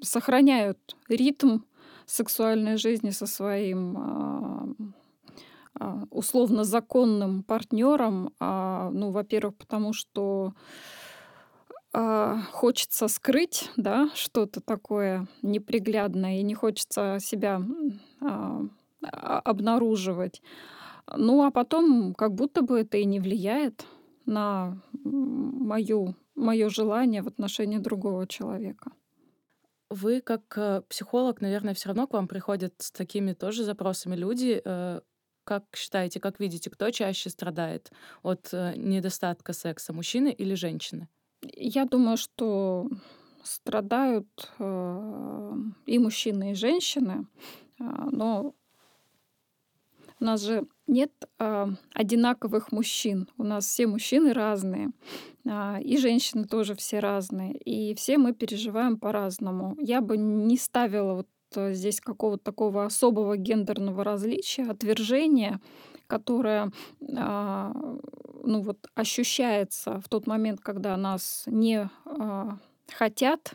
сохраняют 0.00 0.96
ритм 1.08 1.60
сексуальной 2.06 2.76
жизни 2.78 3.10
со 3.10 3.26
своим 3.26 3.96
а, 3.98 4.68
а, 5.78 6.04
условно 6.10 6.64
законным 6.64 7.42
партнером. 7.42 8.32
А, 8.40 8.90
ну, 8.90 9.10
во-первых, 9.10 9.56
потому 9.56 9.92
что 9.92 10.54
а, 11.92 12.40
хочется 12.52 13.08
скрыть, 13.08 13.70
да, 13.76 14.10
что-то 14.14 14.60
такое 14.60 15.26
неприглядное, 15.42 16.40
и 16.40 16.42
не 16.42 16.54
хочется 16.54 17.18
себя 17.20 17.62
а, 18.20 18.62
обнаруживать. 19.02 20.42
Ну, 21.16 21.44
а 21.44 21.50
потом 21.50 22.14
как 22.14 22.34
будто 22.34 22.62
бы 22.62 22.80
это 22.80 22.98
и 22.98 23.04
не 23.04 23.20
влияет 23.20 23.86
на 24.26 24.82
мою, 25.04 26.14
мое 26.34 26.68
желание 26.68 27.22
в 27.22 27.28
отношении 27.28 27.78
другого 27.78 28.26
человека. 28.26 28.92
вы 29.90 30.20
как 30.20 30.42
э, 30.58 30.82
психолог, 30.88 31.40
наверное, 31.40 31.72
все 31.74 31.88
равно 31.88 32.06
к 32.06 32.12
вам 32.12 32.28
приходят 32.28 32.74
с 32.78 32.90
такими 32.90 33.32
тоже 33.32 33.64
запросами 33.64 34.16
люди. 34.16 34.60
Э, 34.64 35.00
как 35.44 35.64
считаете, 35.74 36.20
как 36.20 36.40
видите, 36.40 36.68
кто 36.68 36.90
чаще 36.90 37.30
страдает 37.30 37.90
от 38.22 38.50
э, 38.52 38.74
недостатка 38.76 39.54
секса, 39.54 39.94
мужчины 39.94 40.30
или 40.30 40.54
женщины? 40.54 41.08
Я 41.56 41.86
думаю, 41.86 42.18
что 42.18 42.88
страдают 43.42 44.28
и 45.86 45.98
мужчины, 45.98 46.50
и 46.50 46.54
женщины, 46.54 47.26
А, 47.80 48.08
но 48.10 48.54
у 50.20 50.24
нас 50.24 50.42
же 50.42 50.66
нет 50.86 51.12
а, 51.38 51.68
одинаковых 51.94 52.72
мужчин. 52.72 53.28
У 53.38 53.44
нас 53.44 53.66
все 53.66 53.86
мужчины 53.86 54.32
разные, 54.32 54.90
а, 55.46 55.78
и 55.80 55.96
женщины 55.96 56.44
тоже 56.44 56.74
все 56.74 56.98
разные, 57.00 57.56
и 57.56 57.94
все 57.94 58.18
мы 58.18 58.32
переживаем 58.32 58.98
по-разному. 58.98 59.76
Я 59.80 60.00
бы 60.00 60.16
не 60.16 60.56
ставила 60.56 61.14
вот 61.14 61.28
э, 61.56 61.72
здесь 61.72 62.00
какого-то 62.00 62.44
такого 62.44 62.84
особого 62.84 63.36
гендерного 63.36 64.02
различия, 64.04 64.64
отвержения, 64.64 65.60
которое 66.06 66.72
а, 67.16 67.72
ну 68.44 68.62
вот, 68.62 68.78
ощущается 68.94 70.00
в 70.00 70.08
тот 70.08 70.26
момент, 70.26 70.60
когда 70.60 70.96
нас 70.96 71.44
не 71.46 71.88
а, 72.04 72.58
хотят, 72.92 73.54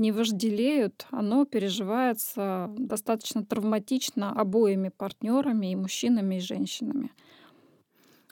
не 0.00 0.12
вожделеют, 0.12 1.06
оно 1.10 1.44
переживается 1.44 2.70
достаточно 2.76 3.44
травматично 3.44 4.32
обоими 4.32 4.88
партнерами, 4.88 5.72
и 5.72 5.76
мужчинами, 5.76 6.36
и 6.36 6.40
женщинами. 6.40 7.12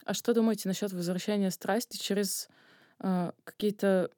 А 0.05 0.15
что 0.15 0.33
думаете 0.33 0.69
насчет 0.69 0.93
возвращения 0.93 1.51
страсти 1.51 1.99
через 1.99 2.49
э, 3.01 3.33
какие-то 3.45 4.11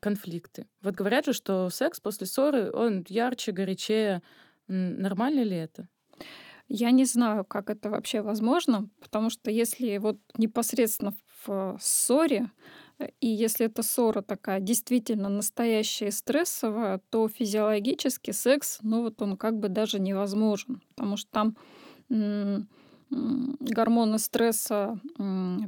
конфликты? 0.00 0.68
Вот 0.80 0.94
говорят 0.94 1.26
же, 1.26 1.32
что 1.32 1.68
секс 1.70 1.98
после 1.98 2.28
ссоры, 2.28 2.70
он 2.70 3.04
ярче, 3.08 3.50
горячее. 3.50 4.22
Нормально 4.68 5.42
ли 5.42 5.56
это? 5.56 5.88
Я 6.68 6.92
не 6.92 7.04
знаю, 7.04 7.44
как 7.44 7.68
это 7.70 7.90
вообще 7.90 8.22
возможно, 8.22 8.88
потому 9.00 9.28
что 9.28 9.50
если 9.50 9.98
вот 9.98 10.18
непосредственно 10.38 11.12
в 11.44 11.76
ссоре 11.80 12.50
и 13.20 13.26
если 13.26 13.66
эта 13.66 13.82
ссора 13.82 14.22
такая 14.22 14.60
действительно 14.60 15.28
настоящая 15.28 16.08
и 16.08 16.12
стрессовая, 16.12 17.00
то 17.10 17.28
физиологически 17.28 18.30
секс, 18.30 18.78
ну 18.82 19.02
вот 19.02 19.20
он 19.22 19.36
как 19.36 19.58
бы 19.58 19.68
даже 19.68 19.98
невозможен, 19.98 20.80
потому 20.94 21.16
что 21.16 21.30
там 21.30 21.56
гормоны 23.10 24.18
стресса 24.18 24.98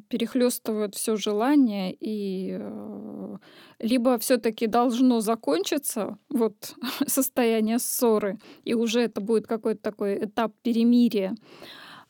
перехлестывают 0.09 0.95
все 0.95 1.16
желание, 1.16 1.95
и 1.99 2.56
э, 2.59 3.37
либо 3.78 4.18
все-таки 4.18 4.66
должно 4.66 5.21
закончиться 5.21 6.18
вот 6.28 6.75
состояние 7.06 7.78
ссоры, 7.78 8.38
и 8.64 8.75
уже 8.75 9.00
это 9.02 9.21
будет 9.21 9.47
какой-то 9.47 9.80
такой 9.80 10.25
этап 10.25 10.52
перемирия, 10.62 11.35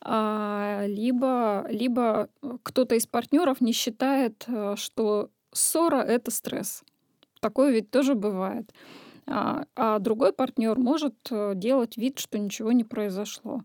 либо, 0.06 1.66
либо 1.68 2.28
кто-то 2.62 2.94
из 2.94 3.06
партнеров 3.06 3.60
не 3.60 3.72
считает, 3.72 4.44
э, 4.46 4.74
что 4.76 5.30
ссора 5.52 6.02
это 6.02 6.30
стресс. 6.30 6.84
Такое 7.40 7.72
ведь 7.72 7.90
тоже 7.90 8.14
бывает. 8.14 8.72
А, 9.26 9.64
а 9.74 9.98
другой 9.98 10.32
партнер 10.32 10.78
может 10.78 11.14
э, 11.30 11.52
делать 11.56 11.96
вид, 11.96 12.18
что 12.20 12.38
ничего 12.38 12.72
не 12.72 12.84
произошло. 12.84 13.62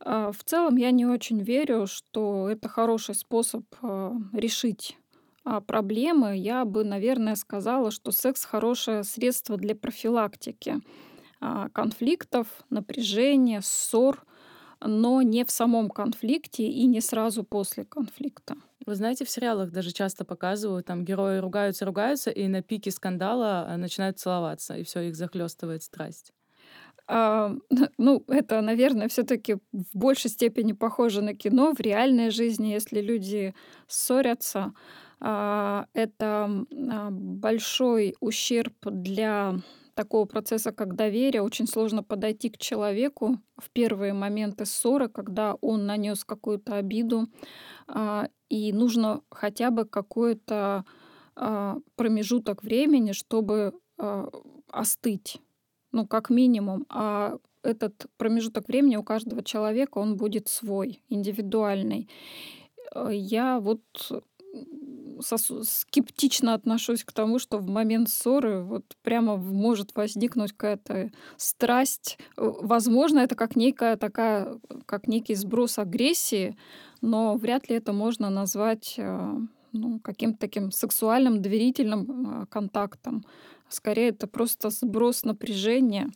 А, 0.00 0.32
в 0.32 0.42
целом 0.44 0.76
я 0.76 0.90
не 0.90 1.06
очень 1.06 1.40
верю, 1.40 1.86
что 1.86 2.48
это 2.48 2.68
хороший 2.68 3.14
способ 3.14 3.64
э, 3.82 4.12
решить 4.32 4.98
проблемы. 5.66 6.38
Я 6.38 6.64
бы, 6.64 6.84
наверное, 6.84 7.36
сказала, 7.36 7.90
что 7.90 8.12
секс 8.12 8.46
хорошее 8.46 9.04
средство 9.04 9.58
для 9.58 9.74
профилактики 9.74 10.80
конфликтов, 11.74 12.46
напряжения, 12.70 13.60
ссор 13.62 14.24
но 14.84 15.22
не 15.22 15.44
в 15.44 15.50
самом 15.50 15.88
конфликте 15.90 16.64
и 16.64 16.86
не 16.86 17.00
сразу 17.00 17.44
после 17.44 17.84
конфликта. 17.84 18.56
Вы 18.86 18.94
знаете, 18.94 19.24
в 19.24 19.30
сериалах 19.30 19.70
даже 19.70 19.92
часто 19.92 20.24
показывают, 20.24 20.86
там 20.86 21.04
герои 21.04 21.38
ругаются, 21.38 21.86
ругаются, 21.86 22.30
и 22.30 22.46
на 22.48 22.62
пике 22.62 22.90
скандала 22.90 23.66
э, 23.68 23.76
начинают 23.76 24.18
целоваться, 24.18 24.76
и 24.76 24.82
все 24.82 25.00
их 25.08 25.16
захлестывает 25.16 25.82
страсть. 25.82 26.32
А, 27.06 27.54
ну, 27.98 28.24
это, 28.28 28.60
наверное, 28.60 29.08
все-таки 29.08 29.56
в 29.72 29.96
большей 29.96 30.30
степени 30.30 30.72
похоже 30.72 31.22
на 31.22 31.34
кино. 31.34 31.72
В 31.74 31.80
реальной 31.80 32.30
жизни, 32.30 32.68
если 32.68 33.00
люди 33.00 33.54
ссорятся, 33.86 34.72
а, 35.20 35.86
это 35.94 36.66
а, 36.90 37.08
большой 37.10 38.14
ущерб 38.20 38.74
для 38.84 39.56
такого 39.94 40.26
процесса, 40.26 40.72
как 40.72 40.94
доверие, 40.94 41.42
очень 41.42 41.66
сложно 41.66 42.02
подойти 42.02 42.50
к 42.50 42.58
человеку 42.58 43.38
в 43.56 43.70
первые 43.70 44.12
моменты 44.12 44.66
ссоры, 44.66 45.08
когда 45.08 45.54
он 45.60 45.86
нанес 45.86 46.24
какую-то 46.24 46.76
обиду, 46.76 47.28
а, 47.86 48.28
и 48.48 48.72
нужно 48.72 49.22
хотя 49.30 49.70
бы 49.70 49.84
какой-то 49.84 50.84
а, 51.36 51.76
промежуток 51.96 52.62
времени, 52.62 53.12
чтобы 53.12 53.72
а, 53.98 54.28
остыть, 54.70 55.40
ну, 55.92 56.06
как 56.06 56.30
минимум. 56.30 56.86
А 56.88 57.38
этот 57.62 58.06
промежуток 58.18 58.68
времени 58.68 58.96
у 58.96 59.02
каждого 59.02 59.42
человека, 59.42 59.98
он 59.98 60.16
будет 60.16 60.48
свой, 60.48 61.02
индивидуальный. 61.08 62.08
Я 63.10 63.58
вот 63.58 63.82
скептично 65.24 66.54
отношусь 66.54 67.04
к 67.04 67.12
тому, 67.12 67.38
что 67.38 67.58
в 67.58 67.68
момент 67.68 68.08
ссоры 68.08 68.62
вот 68.62 68.84
прямо 69.02 69.36
может 69.36 69.94
возникнуть 69.94 70.52
какая-то 70.52 71.10
страсть. 71.36 72.18
Э, 72.36 72.52
возможно, 72.60 73.20
это 73.20 73.34
как 73.34 73.56
некая 73.56 73.96
такая, 73.96 74.58
как 74.86 75.08
некий 75.08 75.34
сброс 75.34 75.78
агрессии, 75.78 76.56
но 77.00 77.36
вряд 77.36 77.68
ли 77.68 77.76
это 77.76 77.92
можно 77.92 78.30
назвать 78.30 78.94
э, 78.98 79.38
ну, 79.72 80.00
каким-то 80.00 80.38
таким 80.38 80.70
сексуальным, 80.70 81.42
доверительным 81.42 82.42
э, 82.42 82.46
контактом. 82.46 83.24
Скорее, 83.68 84.10
это 84.10 84.26
просто 84.26 84.70
сброс 84.70 85.24
напряжения, 85.24 86.10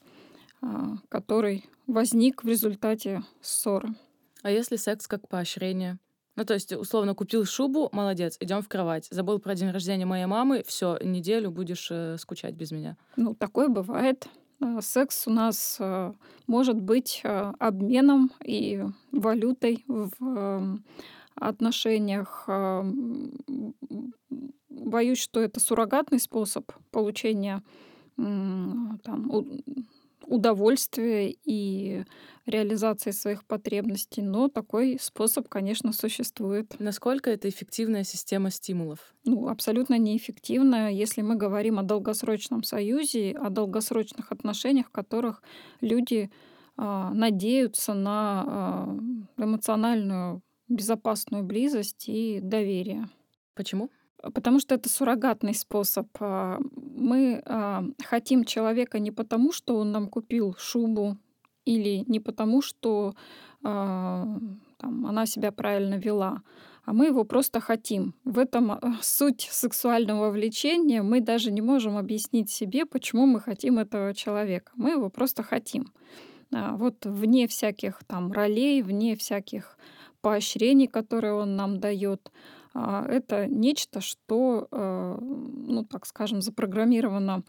который 1.08 1.64
возник 1.86 2.44
в 2.44 2.48
результате 2.48 3.22
ссоры. 3.40 3.94
А 4.42 4.50
если 4.50 4.76
секс 4.76 5.08
как 5.08 5.26
поощрение? 5.28 5.98
Ну, 6.38 6.44
то 6.44 6.54
есть, 6.54 6.72
условно, 6.72 7.16
купил 7.16 7.44
шубу, 7.44 7.88
молодец, 7.90 8.36
идем 8.38 8.62
в 8.62 8.68
кровать. 8.68 9.08
Забыл 9.10 9.40
про 9.40 9.56
день 9.56 9.72
рождения 9.72 10.06
моей 10.06 10.26
мамы, 10.26 10.62
все, 10.64 10.96
неделю 11.02 11.50
будешь 11.50 11.88
э, 11.90 12.16
скучать 12.16 12.54
без 12.54 12.70
меня. 12.70 12.96
Ну, 13.16 13.34
такое 13.34 13.66
бывает. 13.66 14.28
А, 14.60 14.80
секс 14.80 15.26
у 15.26 15.32
нас 15.32 15.78
э, 15.80 16.12
может 16.46 16.80
быть 16.80 17.22
э, 17.24 17.52
обменом 17.58 18.30
и 18.44 18.84
валютой 19.10 19.84
в 19.88 20.12
э, 20.20 20.76
отношениях. 21.34 22.44
Э, 22.46 22.84
боюсь, 24.68 25.18
что 25.18 25.40
это 25.40 25.58
суррогатный 25.58 26.20
способ 26.20 26.70
получения 26.92 27.64
э, 28.16 28.22
там, 28.22 29.28
удовольствия 30.28 31.30
и 31.30 32.04
реализации 32.46 33.10
своих 33.10 33.44
потребностей, 33.44 34.22
но 34.22 34.48
такой 34.48 34.98
способ, 35.00 35.48
конечно, 35.48 35.92
существует. 35.92 36.74
Насколько 36.78 37.30
это 37.30 37.48
эффективная 37.48 38.04
система 38.04 38.50
стимулов? 38.50 39.14
Ну, 39.24 39.48
абсолютно 39.48 39.98
неэффективная, 39.98 40.90
если 40.90 41.22
мы 41.22 41.36
говорим 41.36 41.78
о 41.78 41.82
долгосрочном 41.82 42.62
союзе, 42.62 43.32
о 43.32 43.50
долгосрочных 43.50 44.32
отношениях, 44.32 44.86
в 44.86 44.92
которых 44.92 45.42
люди 45.80 46.30
э, 46.76 47.10
надеются 47.12 47.94
на 47.94 48.44
э, 49.36 49.42
эмоциональную 49.42 50.42
безопасную 50.68 51.44
близость 51.44 52.08
и 52.08 52.40
доверие. 52.42 53.08
Почему? 53.54 53.90
Потому 54.22 54.58
что 54.58 54.74
это 54.74 54.88
суррогатный 54.88 55.54
способ. 55.54 56.08
А, 56.20 56.58
мы 56.74 57.40
а, 57.44 57.84
хотим 58.04 58.44
человека 58.44 58.98
не 58.98 59.12
потому, 59.12 59.52
что 59.52 59.76
он 59.76 59.92
нам 59.92 60.08
купил 60.08 60.56
шубу, 60.58 61.16
или 61.64 62.02
не 62.06 62.18
потому, 62.18 62.62
что 62.62 63.14
а, 63.62 64.38
там, 64.78 65.06
она 65.06 65.26
себя 65.26 65.52
правильно 65.52 65.94
вела, 65.94 66.42
а 66.84 66.92
мы 66.94 67.06
его 67.06 67.24
просто 67.24 67.60
хотим. 67.60 68.14
В 68.24 68.38
этом 68.38 68.80
суть 69.02 69.48
сексуального 69.50 70.30
влечения. 70.30 71.02
Мы 71.02 71.20
даже 71.20 71.52
не 71.52 71.60
можем 71.60 71.96
объяснить 71.96 72.50
себе, 72.50 72.86
почему 72.86 73.26
мы 73.26 73.40
хотим 73.40 73.78
этого 73.78 74.14
человека. 74.14 74.72
Мы 74.74 74.92
его 74.92 75.10
просто 75.10 75.42
хотим. 75.42 75.92
Вот 76.50 77.04
вне 77.04 77.46
всяких 77.46 78.00
там 78.06 78.32
ролей, 78.32 78.80
вне 78.82 79.14
всяких 79.16 79.76
поощрений, 80.22 80.86
которые 80.86 81.34
он 81.34 81.56
нам 81.56 81.78
дает. 81.78 82.32
А, 82.74 83.04
это 83.06 83.46
нечто, 83.46 84.00
что, 84.00 84.68
э, 84.70 85.18
ну, 85.20 85.84
так 85.84 86.06
скажем, 86.06 86.40
запрограммировано 86.40 87.42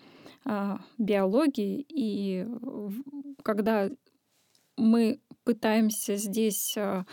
а, 0.46 0.80
биологией. 0.98 1.86
И 1.90 2.48
когда 3.44 3.90
мы 4.78 5.20
пытаемся 5.44 6.16
здесь 6.16 6.76
а, 6.78 7.06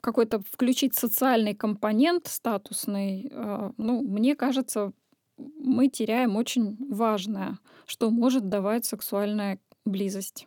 какой-то 0.00 0.40
включить 0.40 0.94
социальный 0.94 1.54
компонент 1.54 2.26
статусный, 2.26 3.32
ну, 3.76 4.02
мне 4.02 4.34
кажется, 4.34 4.92
мы 5.38 5.88
теряем 5.88 6.36
очень 6.36 6.76
важное, 6.92 7.58
что 7.86 8.10
может 8.10 8.48
давать 8.48 8.84
сексуальная 8.84 9.60
близость. 9.84 10.46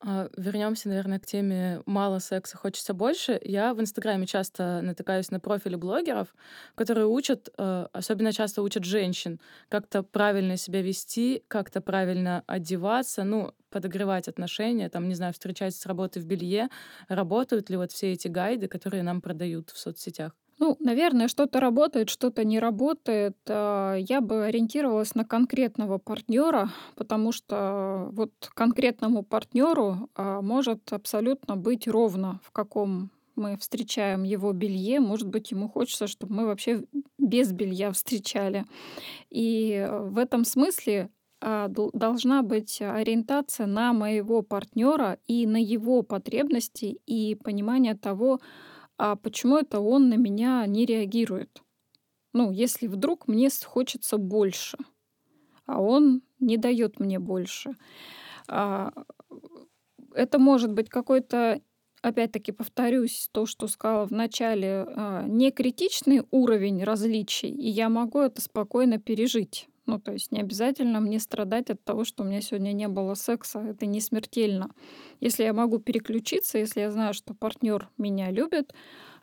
А, 0.00 0.28
Вернемся, 0.36 0.88
наверное, 0.88 1.18
к 1.18 1.26
теме 1.26 1.82
«мало 1.84 2.20
секса, 2.20 2.56
хочется 2.56 2.94
больше». 2.94 3.40
Я 3.42 3.74
в 3.74 3.80
Инстаграме 3.80 4.26
часто 4.26 4.80
натыкаюсь 4.80 5.32
на 5.32 5.40
профили 5.40 5.74
блогеров, 5.74 6.28
которые 6.76 7.06
учат, 7.08 7.48
э, 7.58 7.88
особенно 7.92 8.32
часто 8.32 8.62
учат 8.62 8.84
женщин, 8.84 9.40
как-то 9.68 10.04
правильно 10.04 10.56
себя 10.56 10.82
вести, 10.82 11.42
как-то 11.48 11.80
правильно 11.80 12.44
одеваться, 12.46 13.24
ну, 13.24 13.52
подогревать 13.70 14.28
отношения, 14.28 14.88
там, 14.88 15.08
не 15.08 15.14
знаю, 15.16 15.32
встречаться 15.32 15.80
с 15.80 15.86
работой 15.86 16.22
в 16.22 16.26
белье. 16.26 16.68
Работают 17.08 17.68
ли 17.68 17.76
вот 17.76 17.90
все 17.90 18.12
эти 18.12 18.28
гайды, 18.28 18.68
которые 18.68 19.02
нам 19.02 19.20
продают 19.20 19.70
в 19.70 19.78
соцсетях? 19.78 20.32
Ну, 20.60 20.76
наверное, 20.80 21.28
что-то 21.28 21.60
работает, 21.60 22.10
что-то 22.10 22.44
не 22.44 22.58
работает. 22.58 23.36
А, 23.48 23.94
я 23.94 24.20
бы 24.20 24.44
ориентировалась 24.44 25.14
на 25.14 25.24
конкретного 25.24 25.98
партнера, 25.98 26.70
потому 26.96 27.30
что 27.30 28.08
вот 28.12 28.32
конкретному 28.54 29.22
партнеру 29.22 30.10
а, 30.16 30.42
может 30.42 30.92
абсолютно 30.92 31.56
быть 31.56 31.86
ровно, 31.86 32.40
в 32.42 32.50
каком 32.50 33.10
мы 33.36 33.56
встречаем 33.56 34.24
его 34.24 34.52
белье. 34.52 34.98
Может 34.98 35.28
быть, 35.28 35.52
ему 35.52 35.68
хочется, 35.68 36.08
чтобы 36.08 36.34
мы 36.34 36.46
вообще 36.46 36.82
без 37.18 37.52
белья 37.52 37.92
встречали. 37.92 38.64
И 39.30 39.88
в 39.90 40.18
этом 40.18 40.44
смысле 40.44 41.08
а, 41.40 41.68
должна 41.68 42.42
быть 42.42 42.82
ориентация 42.82 43.66
на 43.66 43.92
моего 43.92 44.42
партнера 44.42 45.18
и 45.28 45.46
на 45.46 45.62
его 45.62 46.02
потребности 46.02 46.98
и 47.06 47.36
понимание 47.36 47.94
того, 47.94 48.40
а 48.98 49.16
почему 49.16 49.56
это 49.56 49.80
он 49.80 50.08
на 50.08 50.14
меня 50.14 50.66
не 50.66 50.84
реагирует? 50.84 51.62
Ну, 52.32 52.50
если 52.50 52.86
вдруг 52.86 53.28
мне 53.28 53.48
хочется 53.64 54.18
больше, 54.18 54.76
а 55.66 55.80
он 55.80 56.22
не 56.40 56.56
дает 56.56 56.98
мне 56.98 57.18
больше. 57.18 57.74
А, 58.48 58.92
это 60.14 60.38
может 60.38 60.72
быть 60.72 60.88
какой-то, 60.88 61.60
опять-таки 62.02 62.52
повторюсь, 62.52 63.28
то, 63.32 63.46
что 63.46 63.68
сказала 63.68 64.06
в 64.06 64.12
начале, 64.12 64.86
а, 64.88 65.24
не 65.26 65.50
критичный 65.50 66.22
уровень 66.30 66.82
различий, 66.84 67.50
и 67.50 67.68
я 67.68 67.88
могу 67.88 68.20
это 68.20 68.40
спокойно 68.40 68.98
пережить. 68.98 69.68
Ну, 69.88 69.98
то 69.98 70.12
есть 70.12 70.32
не 70.32 70.40
обязательно 70.40 71.00
мне 71.00 71.18
страдать 71.18 71.70
от 71.70 71.82
того, 71.82 72.04
что 72.04 72.22
у 72.22 72.26
меня 72.26 72.42
сегодня 72.42 72.72
не 72.72 72.88
было 72.88 73.14
секса. 73.14 73.60
Это 73.60 73.86
не 73.86 74.02
смертельно. 74.02 74.68
Если 75.18 75.44
я 75.44 75.54
могу 75.54 75.78
переключиться, 75.78 76.58
если 76.58 76.80
я 76.80 76.90
знаю, 76.90 77.14
что 77.14 77.32
партнер 77.32 77.88
меня 77.96 78.30
любит, 78.30 78.74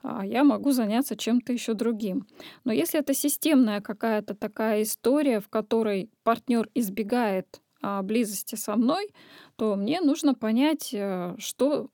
а, 0.02 0.26
я 0.26 0.44
могу 0.44 0.72
заняться 0.72 1.16
чем-то 1.16 1.54
еще 1.54 1.76
другим. 1.76 2.26
Но 2.64 2.74
если 2.74 3.00
это 3.00 3.14
системная 3.14 3.80
какая-то 3.80 4.34
такая 4.34 4.82
история, 4.82 5.40
в 5.40 5.50
которой 5.50 6.10
партнер 6.24 6.68
избегает 6.74 7.62
а, 7.84 8.02
близости 8.02 8.56
со 8.56 8.76
мной, 8.76 9.10
то 9.58 9.76
мне 9.76 10.02
нужно 10.02 10.34
понять, 10.34 10.90
э, 10.96 11.36
что 11.38 11.90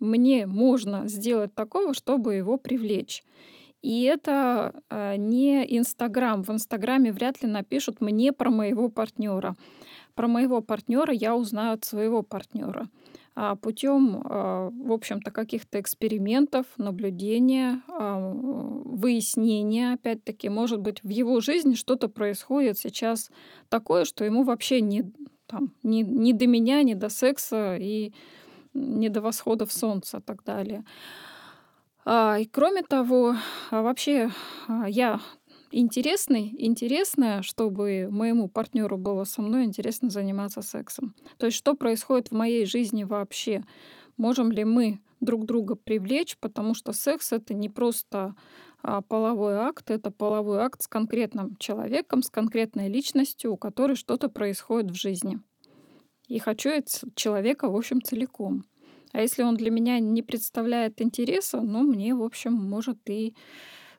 мне 0.00 0.46
можно 0.46 1.08
сделать 1.08 1.54
такого, 1.54 1.94
чтобы 1.94 2.34
его 2.34 2.58
привлечь. 2.58 3.24
И 3.84 4.04
это 4.04 4.72
э, 4.88 5.16
не 5.16 5.62
Инстаграм. 5.76 6.42
В 6.42 6.48
Инстаграме 6.48 7.12
вряд 7.12 7.42
ли 7.42 7.48
напишут 7.48 8.00
мне 8.00 8.32
про 8.32 8.48
моего 8.48 8.88
партнера. 8.88 9.56
Про 10.14 10.26
моего 10.26 10.62
партнера 10.62 11.12
я 11.12 11.36
узнаю 11.36 11.74
от 11.74 11.84
своего 11.84 12.22
партнера 12.22 12.88
путем, 13.60 14.22
а, 14.24 14.70
в 14.70 14.92
общем-то, 14.92 15.32
каких-то 15.32 15.80
экспериментов, 15.80 16.66
наблюдения, 16.76 17.82
выяснения, 17.88 19.94
опять-таки, 19.94 20.48
может 20.48 20.80
быть, 20.80 21.02
в 21.02 21.08
его 21.08 21.40
жизни 21.40 21.74
что-то 21.74 22.08
происходит 22.08 22.78
сейчас 22.78 23.32
такое, 23.68 24.04
что 24.04 24.24
ему 24.24 24.44
вообще 24.44 24.80
не, 24.80 25.12
там, 25.48 25.72
не, 25.82 26.02
не 26.02 26.32
до 26.32 26.46
меня, 26.46 26.84
не 26.84 26.94
до 26.94 27.08
секса 27.08 27.76
и 27.76 28.12
не 28.72 29.08
до 29.08 29.20
восходов 29.20 29.72
солнца 29.72 30.18
и 30.18 30.22
так 30.22 30.44
далее. 30.44 30.84
А, 32.04 32.38
и 32.38 32.44
кроме 32.44 32.82
того, 32.82 33.34
а, 33.70 33.82
вообще 33.82 34.30
а, 34.68 34.88
я 34.88 35.20
интересный, 35.70 36.54
интересное, 36.58 37.42
чтобы 37.42 38.08
моему 38.10 38.48
партнеру 38.48 38.98
было 38.98 39.24
со 39.24 39.42
мной 39.42 39.64
интересно 39.64 40.10
заниматься 40.10 40.60
сексом. 40.60 41.14
То 41.38 41.46
есть 41.46 41.56
что 41.56 41.74
происходит 41.74 42.28
в 42.28 42.34
моей 42.34 42.66
жизни 42.66 43.04
вообще? 43.04 43.64
Можем 44.16 44.52
ли 44.52 44.64
мы 44.64 45.00
друг 45.20 45.46
друга 45.46 45.74
привлечь, 45.74 46.36
потому 46.38 46.74
что 46.74 46.92
секс 46.92 47.32
это 47.32 47.54
не 47.54 47.68
просто 47.68 48.34
половой 49.08 49.54
акт, 49.54 49.90
это 49.90 50.10
половой 50.10 50.58
акт 50.58 50.82
с 50.82 50.86
конкретным 50.86 51.56
человеком, 51.56 52.22
с 52.22 52.28
конкретной 52.28 52.88
личностью, 52.88 53.54
у 53.54 53.56
которой 53.56 53.96
что-то 53.96 54.28
происходит 54.28 54.90
в 54.90 54.94
жизни. 54.94 55.40
И 56.28 56.38
хочу 56.38 56.68
этого 56.68 57.10
человека, 57.14 57.68
в 57.70 57.76
общем, 57.76 58.02
целиком. 58.02 58.64
А 59.14 59.20
если 59.20 59.44
он 59.44 59.56
для 59.56 59.70
меня 59.70 60.00
не 60.00 60.22
представляет 60.22 61.00
интереса, 61.00 61.60
ну, 61.60 61.84
мне, 61.84 62.16
в 62.16 62.22
общем, 62.24 62.52
может 62.52 62.98
и 63.08 63.36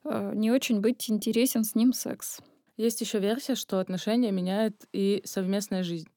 э, 0.03 0.31
не 0.35 0.51
очень 0.51 0.81
быть 0.81 1.09
интересен 1.09 1.63
с 1.63 1.73
ним 1.73 1.93
секс. 1.93 2.41
Есть 2.75 2.99
еще 2.99 3.19
версия, 3.19 3.55
что 3.55 3.79
отношения 3.79 4.31
меняет 4.31 4.75
и 4.91 5.21
совместная 5.23 5.83
жизнь. 5.83 6.09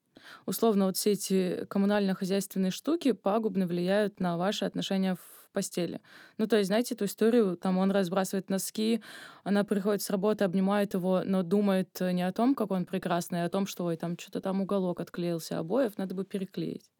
Условно, 0.45 0.87
вот 0.87 0.97
все 0.97 1.13
эти 1.13 1.65
коммунально-хозяйственные 1.69 2.71
штуки 2.71 3.13
пагубно 3.13 3.67
влияют 3.67 4.19
на 4.19 4.35
ваши 4.35 4.65
отношения 4.65 5.15
в 5.15 5.49
постели. 5.53 6.01
Ну, 6.37 6.47
то 6.47 6.57
есть, 6.57 6.67
знаете, 6.67 6.93
эту 6.93 7.05
историю, 7.05 7.55
там 7.55 7.77
он 7.77 7.91
разбрасывает 7.91 8.49
носки, 8.49 9.01
она 9.45 9.63
приходит 9.63 10.01
с 10.01 10.09
работы, 10.09 10.43
обнимает 10.43 10.93
его, 10.93 11.21
но 11.23 11.41
думает 11.41 11.97
не 12.01 12.23
о 12.23 12.33
том, 12.33 12.53
как 12.53 12.71
он 12.71 12.85
прекрасный, 12.85 13.43
а 13.43 13.45
о 13.45 13.49
том, 13.49 13.65
что, 13.65 13.85
ой, 13.85 13.95
там 13.95 14.19
что-то 14.19 14.41
там 14.41 14.59
уголок 14.59 14.99
отклеился 14.99 15.57
обоев, 15.57 15.97
надо 15.97 16.15
бы 16.15 16.25
переклеить. 16.25 16.91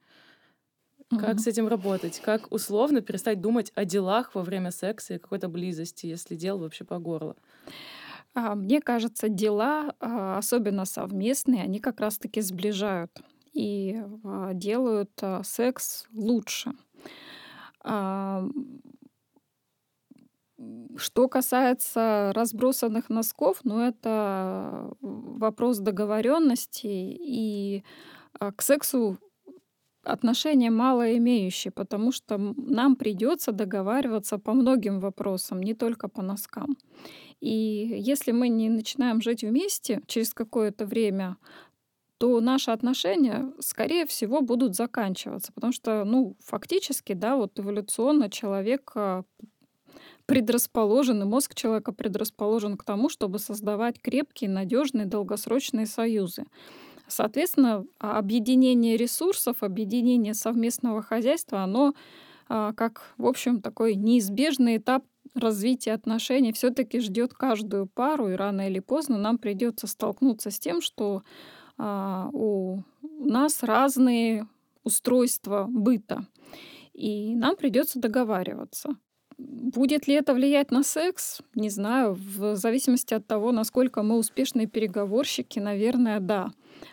Как 1.16 1.40
с 1.40 1.48
этим 1.48 1.68
работать? 1.68 2.20
Как 2.20 2.52
условно 2.52 3.02
перестать 3.02 3.42
думать 3.42 3.72
о 3.76 3.86
делах 3.86 4.36
во 4.36 4.44
время 4.44 4.72
секса 4.72 5.16
и 5.16 5.18
какой-то 5.20 5.50
близости, 5.50 6.06
если 6.06 6.36
дел 6.36 6.60
вообще 6.60 6.86
по 6.86 7.00
горло? 7.00 7.36
А, 8.36 8.56
мне 8.56 8.82
кажется, 8.82 9.30
дела, 9.30 9.94
а, 10.00 10.38
особенно 10.38 10.86
совместные, 10.86 11.64
они 11.64 11.80
как 11.80 12.00
раз-таки 12.00 12.42
сближают 12.42 13.12
и 13.54 14.02
а, 14.24 14.54
делают 14.54 15.12
секс 15.44 16.06
лучше. 16.14 16.72
Что 20.98 21.30
касается 21.30 22.32
разбросанных 22.36 23.10
носков, 23.10 23.60
ну 23.64 23.80
это 23.80 24.92
вопрос 25.02 25.78
договоренности 25.80 26.88
и 26.88 27.84
к 28.40 28.62
сексу 28.62 29.18
отношения 30.04 30.70
мало 30.72 31.18
имеющие, 31.18 31.72
потому 31.72 32.12
что 32.12 32.38
нам 32.38 32.96
придется 32.96 33.52
договариваться 33.52 34.38
по 34.38 34.54
многим 34.54 35.00
вопросам, 35.00 35.62
не 35.62 35.74
только 35.74 36.08
по 36.08 36.22
носкам. 36.22 36.78
И 37.42 37.48
если 37.50 38.32
мы 38.32 38.50
не 38.50 38.70
начинаем 38.70 39.22
жить 39.22 39.44
вместе 39.44 40.02
через 40.08 40.34
какое-то 40.34 40.86
время, 40.86 41.38
то 42.18 42.42
наши 42.42 42.72
отношения, 42.72 43.50
скорее 43.60 44.06
всего, 44.06 44.42
будут 44.42 44.76
заканчиваться. 44.76 45.54
Потому 45.54 45.72
что, 45.72 46.04
ну, 46.04 46.36
фактически, 46.44 47.14
да, 47.14 47.38
вот 47.38 47.58
эволюционно 47.58 48.30
человек 48.30 48.92
а, 48.96 49.24
предрасположен, 50.26 51.22
и 51.22 51.26
мозг 51.26 51.56
человека 51.56 51.94
предрасположен 51.94 52.76
к 52.76 52.84
тому, 52.84 53.08
чтобы 53.08 53.40
создавать 53.40 54.02
крепкие, 54.02 54.50
надежные, 54.50 55.06
долгосрочные 55.06 55.86
союзы. 55.86 56.44
Соответственно, 57.10 57.86
а, 58.00 58.18
объединение 58.18 58.98
ресурсов, 58.98 59.64
объединение 59.64 60.34
совместного 60.34 61.02
хозяйства, 61.02 61.64
оно 61.64 61.94
а, 62.48 62.74
как, 62.74 63.14
в 63.18 63.26
общем, 63.26 63.62
такой 63.62 63.96
неизбежный 63.96 64.78
этап 64.78 65.04
развития 65.36 65.94
отношений 65.94 66.54
все-таки 66.54 67.00
ждет 67.00 67.34
каждую 67.34 67.88
пару, 67.88 68.30
и 68.30 68.36
рано 68.36 68.68
или 68.68 68.80
поздно 68.80 69.18
нам 69.18 69.38
придется 69.38 69.88
столкнуться 69.88 70.50
с 70.52 70.60
тем, 70.60 70.82
что 70.82 71.24
а, 71.78 72.30
у 72.34 72.84
нас 73.20 73.64
разные 73.64 74.48
устройства 74.84 75.68
быта, 75.70 76.26
и 76.94 77.36
нам 77.36 77.56
придется 77.56 78.00
договариваться. 78.00 78.92
Будет 79.40 80.06
ли 80.08 80.16
это 80.16 80.34
влиять 80.34 80.70
на 80.70 80.84
секс? 80.84 81.40
Не 81.56 81.70
знаю. 81.70 82.14
В 82.14 82.58
зависимости 82.58 83.14
от 83.14 83.26
того, 83.26 83.54
насколько 83.54 84.04
мы 84.04 84.18
успешные 84.18 84.68
переговорщики, 84.68 85.60
наверное, 85.60 86.20
да. 86.20 86.52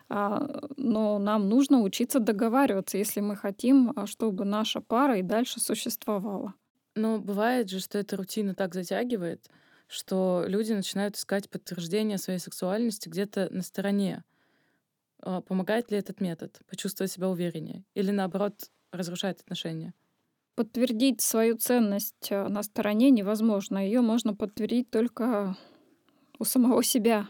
А, 0.09 0.68
но 0.76 1.18
нам 1.18 1.48
нужно 1.48 1.80
учиться 1.80 2.20
договариваться, 2.20 2.98
если 2.98 3.20
мы 3.20 3.35
хотим, 3.35 3.92
а, 3.96 4.06
чтобы 4.06 4.44
наша 4.44 4.80
пара 4.80 5.18
и 5.18 5.22
дальше 5.22 5.59
существовала. 5.59 6.54
Но 6.94 7.18
бывает 7.18 7.68
же, 7.68 7.80
что 7.80 7.98
эта 7.98 8.16
рутина 8.16 8.54
так 8.54 8.74
затягивает, 8.74 9.50
что 9.88 10.44
люди 10.46 10.72
начинают 10.72 11.16
искать 11.16 11.50
подтверждение 11.50 12.16
своей 12.16 12.38
сексуальности 12.38 13.09
где-то 13.09 13.48
на 13.50 13.62
стороне. 13.62 14.22
А, 15.20 15.40
помогает 15.40 15.90
ли 15.90 15.98
этот 15.98 16.20
метод 16.20 16.61
почувствовать 16.68 17.11
себя 17.11 17.28
увереннее? 17.28 17.85
Или 17.94 18.12
наоборот, 18.12 18.70
разрушает 18.92 19.40
отношения? 19.40 19.94
Подтвердить 20.57 21.21
свою 21.21 21.57
ценность 21.57 22.31
на 22.31 22.62
стороне 22.62 23.11
невозможно. 23.11 23.79
Ее 23.79 24.01
можно 24.01 24.35
подтвердить 24.35 24.90
только 24.90 25.57
у 26.38 26.45
самого 26.45 26.83
себя. 26.83 27.29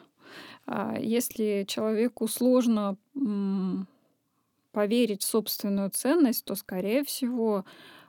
А 0.64 0.96
если 0.98 1.64
человеку 1.68 2.28
сложно 2.28 2.96
поверить 4.72 5.22
в 5.22 5.26
собственную 5.26 5.90
ценность, 5.90 6.44
то, 6.44 6.54
скорее 6.54 7.02
всего, 7.02 7.64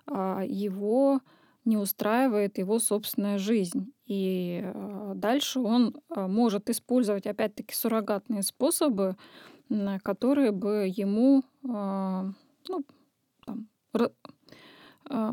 а, 0.05 0.43
его 0.45 1.21
не 1.65 1.77
устраивает 1.77 2.57
его 2.57 2.77
собственная 2.79 3.37
жизнь. 3.37 3.93
И 4.05 4.61
а, 4.63 5.13
дальше 5.15 5.59
он 5.59 5.95
может 6.09 6.69
использовать, 6.69 7.25
опять-таки, 7.25 7.73
суррогатные 7.73 8.43
способы, 8.43 9.15
которые 10.03 10.51
бы 10.51 10.91
ему 10.93 11.43
ну, 11.63 12.83
там, 13.45 13.67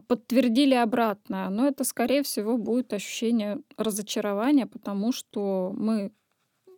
подтвердили 0.07 0.75
обратное. 0.75 1.49
Но 1.51 1.67
это, 1.67 1.85
скорее 1.85 2.23
всего, 2.23 2.57
будет 2.59 2.93
ощущение 2.93 3.59
разочарования, 3.77 4.67
потому 4.67 5.13
что 5.13 5.75
мы 5.77 6.13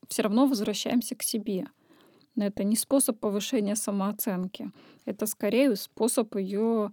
все 0.08 0.22
равно 0.22 0.46
возвращаемся 0.46 1.14
к 1.14 1.22
себе. 1.22 1.66
Это 2.36 2.64
не 2.64 2.76
способ 2.76 3.18
повышения 3.18 3.76
самооценки, 3.76 4.70
это 5.06 5.26
скорее 5.26 5.74
способ 5.74 6.36
ее 6.36 6.92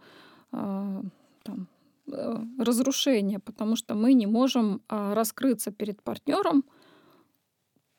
э, 0.54 1.02
там, 1.44 1.68
э, 2.08 2.36
разрушения, 2.60 3.40
потому 3.40 3.76
что 3.76 3.94
мы 3.94 4.14
не 4.14 4.26
можем 4.26 4.82
раскрыться 4.88 5.72
перед 5.72 6.02
партнером, 6.02 6.64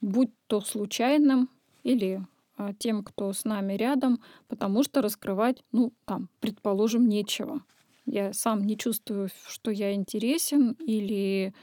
будь 0.00 0.30
то 0.46 0.62
случайным 0.62 1.50
или 1.82 2.26
тем, 2.78 3.02
кто 3.02 3.32
с 3.32 3.44
нами 3.44 3.74
рядом, 3.74 4.20
потому 4.48 4.82
что 4.82 5.02
раскрывать, 5.02 5.64
ну, 5.72 5.92
там, 6.04 6.28
предположим, 6.40 7.08
нечего. 7.08 7.62
Я 8.06 8.32
сам 8.32 8.64
не 8.64 8.76
чувствую, 8.76 9.28
что 9.48 9.70
я 9.70 9.94
интересен 9.94 10.76
или 10.78 11.54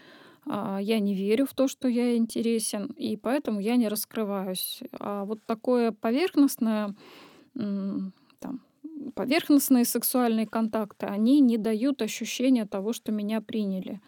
а, 0.47 0.79
я 0.81 0.99
не 0.99 1.15
верю 1.15 1.45
в 1.45 1.53
то, 1.53 1.67
что 1.67 1.87
я 1.87 2.17
интересен, 2.17 2.87
и 2.97 3.17
поэтому 3.17 3.59
я 3.59 3.75
не 3.77 3.87
раскрываюсь. 3.87 4.81
А 4.99 5.25
вот 5.25 5.39
такое 5.45 5.91
поверхностное, 5.91 6.95
там, 7.53 8.61
поверхностные 9.15 9.85
сексуальные 9.85 10.47
контакты, 10.47 11.05
они 11.05 11.39
не 11.41 11.57
дают 11.57 12.01
ощущения 12.01 12.65
того, 12.65 12.93
что 12.93 13.11
меня 13.11 13.41
приняли 13.41 14.01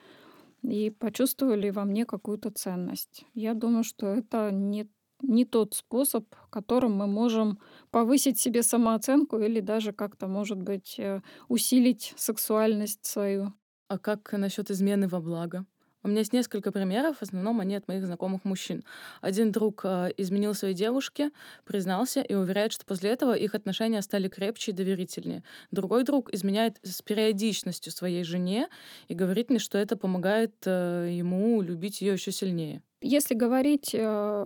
и 0.64 0.92
почувствовали 0.92 1.70
во 1.72 1.86
мне 1.86 2.06
какую-то 2.06 2.52
ценность. 2.52 3.26
Я 3.34 3.54
думаю, 3.54 3.84
что 3.84 4.08
это 4.08 4.52
не, 4.52 4.88
не 5.24 5.46
тот 5.46 5.74
способ, 5.74 6.26
которым 6.50 6.94
мы 6.94 7.08
можем 7.08 7.60
повысить 7.92 8.40
себе 8.40 8.62
самооценку 8.64 9.40
или 9.40 9.60
даже 9.60 9.92
как-то, 9.94 10.28
может 10.28 10.62
быть, 10.62 10.96
э, 11.00 11.22
усилить 11.48 12.14
сексуальность 12.16 13.06
свою. 13.06 13.54
А 13.88 13.98
как 13.98 14.32
насчет 14.34 14.70
измены 14.70 15.08
во 15.08 15.20
благо? 15.20 15.66
У 16.06 16.10
меня 16.10 16.20
есть 16.20 16.34
несколько 16.34 16.74
примеров, 16.74 17.18
в 17.18 17.22
основном 17.22 17.62
они 17.62 17.76
от 17.76 17.88
моих 17.88 18.06
знакомых 18.06 18.44
мужчин. 18.44 18.84
Один 19.22 19.54
друг 19.54 19.86
э, 19.86 20.12
изменил 20.18 20.54
своей 20.54 20.74
девушке, 20.74 21.32
признался 21.64 22.22
и 22.22 22.34
уверяет, 22.34 22.74
что 22.74 22.86
после 22.86 23.12
этого 23.12 23.34
их 23.34 23.56
отношения 23.56 24.02
стали 24.02 24.28
крепче 24.28 24.72
и 24.72 24.74
доверительнее. 24.74 25.44
Другой 25.72 26.04
друг 26.04 26.34
изменяет 26.34 26.78
с 26.84 27.02
периодичностью 27.02 27.94
своей 27.94 28.26
жене 28.26 28.68
и 29.08 29.14
говорит 29.14 29.50
мне, 29.50 29.60
что 29.60 29.78
это 29.78 29.96
помогает 29.96 30.54
э, 30.66 31.08
ему 31.10 31.62
любить 31.62 32.02
ее 32.02 32.14
еще 32.14 32.34
сильнее. 32.34 32.82
Если 33.06 33.34
говорить, 33.36 33.94
э, 33.94 34.46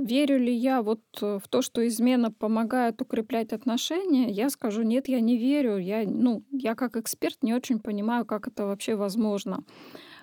верю 0.00 0.38
ли 0.38 0.54
я 0.54 0.80
вот 0.80 1.02
в 1.20 1.42
то, 1.50 1.60
что 1.60 1.86
измена 1.86 2.32
помогает 2.32 3.02
укреплять 3.02 3.52
отношения, 3.52 4.30
я 4.30 4.48
скажу, 4.48 4.80
нет, 4.82 5.06
я 5.06 5.20
не 5.20 5.36
верю. 5.36 5.76
Я, 5.76 6.04
ну, 6.06 6.42
я 6.50 6.74
как 6.74 6.96
эксперт 6.96 7.42
не 7.42 7.52
очень 7.52 7.78
понимаю, 7.78 8.24
как 8.24 8.48
это 8.48 8.64
вообще 8.64 8.94
возможно. 8.94 9.64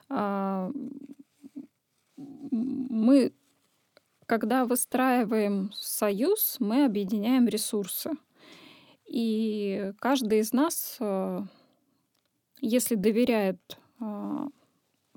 А, 0.10 0.72
мы, 2.16 3.32
когда 4.26 4.66
выстраиваем 4.66 5.72
союз, 5.74 6.58
мы 6.60 6.86
объединяем 6.86 7.48
ресурсы. 7.48 8.10
И 9.06 9.94
каждый 10.00 10.40
из 10.40 10.52
нас, 10.52 10.98
а, 11.00 11.44
если 12.60 12.96
доверяет 12.96 13.78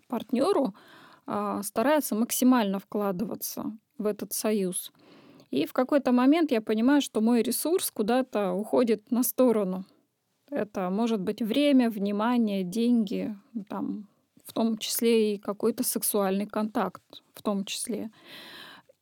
партнеру, 0.09 0.75
старается 1.63 2.15
максимально 2.15 2.79
вкладываться 2.79 3.73
в 3.99 4.07
этот 4.07 4.33
союз. 4.33 4.93
И 5.51 5.67
в 5.67 5.73
какой-то 5.73 6.13
момент 6.13 6.53
я 6.53 6.61
понимаю, 6.61 7.03
что 7.03 7.21
мой 7.21 7.43
ресурс 7.43 7.91
куда-то 7.91 8.53
уходит 8.53 9.11
на 9.11 9.23
сторону. 9.23 9.85
Это 10.51 10.91
может 10.91 11.21
быть 11.21 11.43
время, 11.43 11.91
внимание, 11.91 12.65
деньги, 12.65 13.37
там, 13.69 14.09
в 14.45 14.53
том 14.53 14.79
числе 14.79 15.35
и 15.35 15.39
какой-то 15.39 15.85
сексуальный 15.85 16.47
контакт, 16.47 17.03
в 17.35 17.43
том 17.43 17.65
числе. 17.65 18.11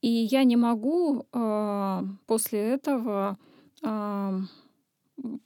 И 0.03 0.09
я 0.09 0.45
не 0.45 0.57
могу 0.57 1.27
э, 1.33 2.03
после 2.27 2.61
этого 2.61 3.39
э, 3.83 4.41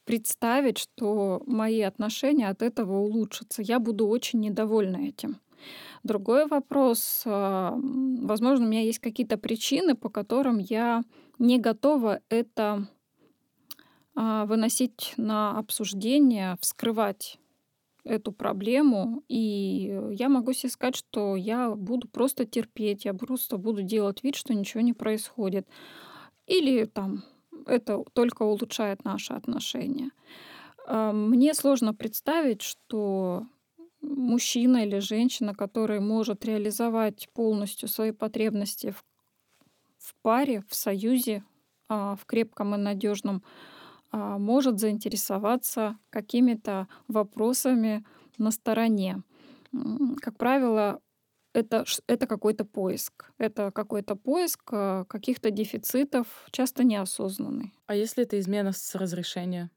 представить, 0.05 0.79
что 0.79 1.42
мои 1.47 1.81
отношения 1.81 2.49
от 2.49 2.62
этого 2.62 2.99
улучшатся. 2.99 3.62
Я 3.62 3.79
буду 3.79 4.07
очень 4.09 4.40
недовольна 4.40 4.97
этим. 4.97 5.38
Другой 6.03 6.46
вопрос, 6.46 7.22
э, 7.25 7.70
возможно, 8.22 8.66
у 8.66 8.68
меня 8.68 8.83
есть 8.83 8.98
какие-то 8.98 9.38
причины, 9.38 9.94
по 9.94 10.09
которым 10.09 10.59
я 10.59 11.03
не 11.38 11.59
готова 11.59 12.20
это 12.29 12.88
э, 14.16 14.44
выносить 14.46 15.14
на 15.16 15.59
обсуждение, 15.59 16.57
вскрывать 16.61 17.38
эту 18.05 18.33
проблему, 18.33 19.22
и 19.29 20.01
я 20.12 20.29
могу 20.29 20.53
себе 20.53 20.70
сказать, 20.70 20.96
что 20.96 21.37
я 21.37 21.70
буду 21.70 22.09
просто 22.09 22.44
терпеть, 22.44 23.05
я 23.05 23.14
просто 23.14 23.59
буду 23.59 23.83
делать 23.83 24.25
вид, 24.25 24.35
что 24.35 24.55
ничего 24.55 24.81
не 24.81 24.92
происходит. 24.92 25.68
Или 26.46 26.85
там 26.85 27.25
это 27.66 28.03
только 28.12 28.42
улучшает 28.42 29.05
наши 29.05 29.33
отношения. 29.33 30.11
А, 30.87 31.12
мне 31.12 31.55
сложно 31.55 31.94
представить, 31.94 32.62
что 32.62 33.46
мужчина 34.03 34.85
или 34.85 34.99
женщина, 34.99 35.55
который 35.55 36.01
может 36.01 36.45
реализовать 36.45 37.29
полностью 37.33 37.88
свои 37.88 38.11
потребности 38.12 38.91
в, 38.91 39.05
в 39.99 40.15
паре, 40.23 40.62
в 40.69 40.75
союзе, 40.75 41.45
а, 41.88 42.17
в 42.17 42.27
крепком 42.27 42.75
и 42.75 42.79
надежном 42.79 43.43
а, 44.11 44.38
может 44.38 44.79
заинтересоваться 44.79 45.99
какими-то 46.11 46.88
вопросами 47.09 48.05
на 48.38 48.51
стороне. 48.51 49.23
Как 50.21 50.37
правило, 50.37 51.01
это, 51.55 51.85
это 52.07 52.27
какой-то 52.27 52.65
поиск. 52.65 53.31
Это 53.38 53.71
какой-то 53.71 54.17
поиск 54.17 54.62
а, 54.73 55.05
каких-то 55.05 55.51
дефицитов, 55.51 56.27
часто 56.51 56.85
неосознанный. 56.85 57.73
А 57.87 57.95
если 57.95 58.25
это 58.25 58.38
измена 58.38 58.73
с 58.73 58.95
разрешения? 58.95 59.71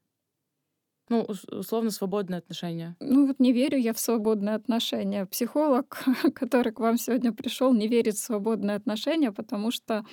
Ну, 1.08 1.26
условно, 1.50 1.90
свободные 1.90 2.38
отношения. 2.38 2.96
Ну, 3.00 3.28
вот 3.28 3.38
не 3.38 3.52
верю 3.52 3.78
я 3.78 3.92
в 3.92 4.00
свободные 4.00 4.56
отношения. 4.56 5.26
Психолог, 5.26 6.02
который 6.34 6.72
к 6.72 6.80
вам 6.80 6.98
сегодня 6.98 7.32
пришел, 7.32 7.72
не 7.72 7.86
верит 7.86 8.16
в 8.16 8.24
свободные 8.24 8.76
отношения, 8.76 9.30
потому 9.32 9.70
что 9.70 10.04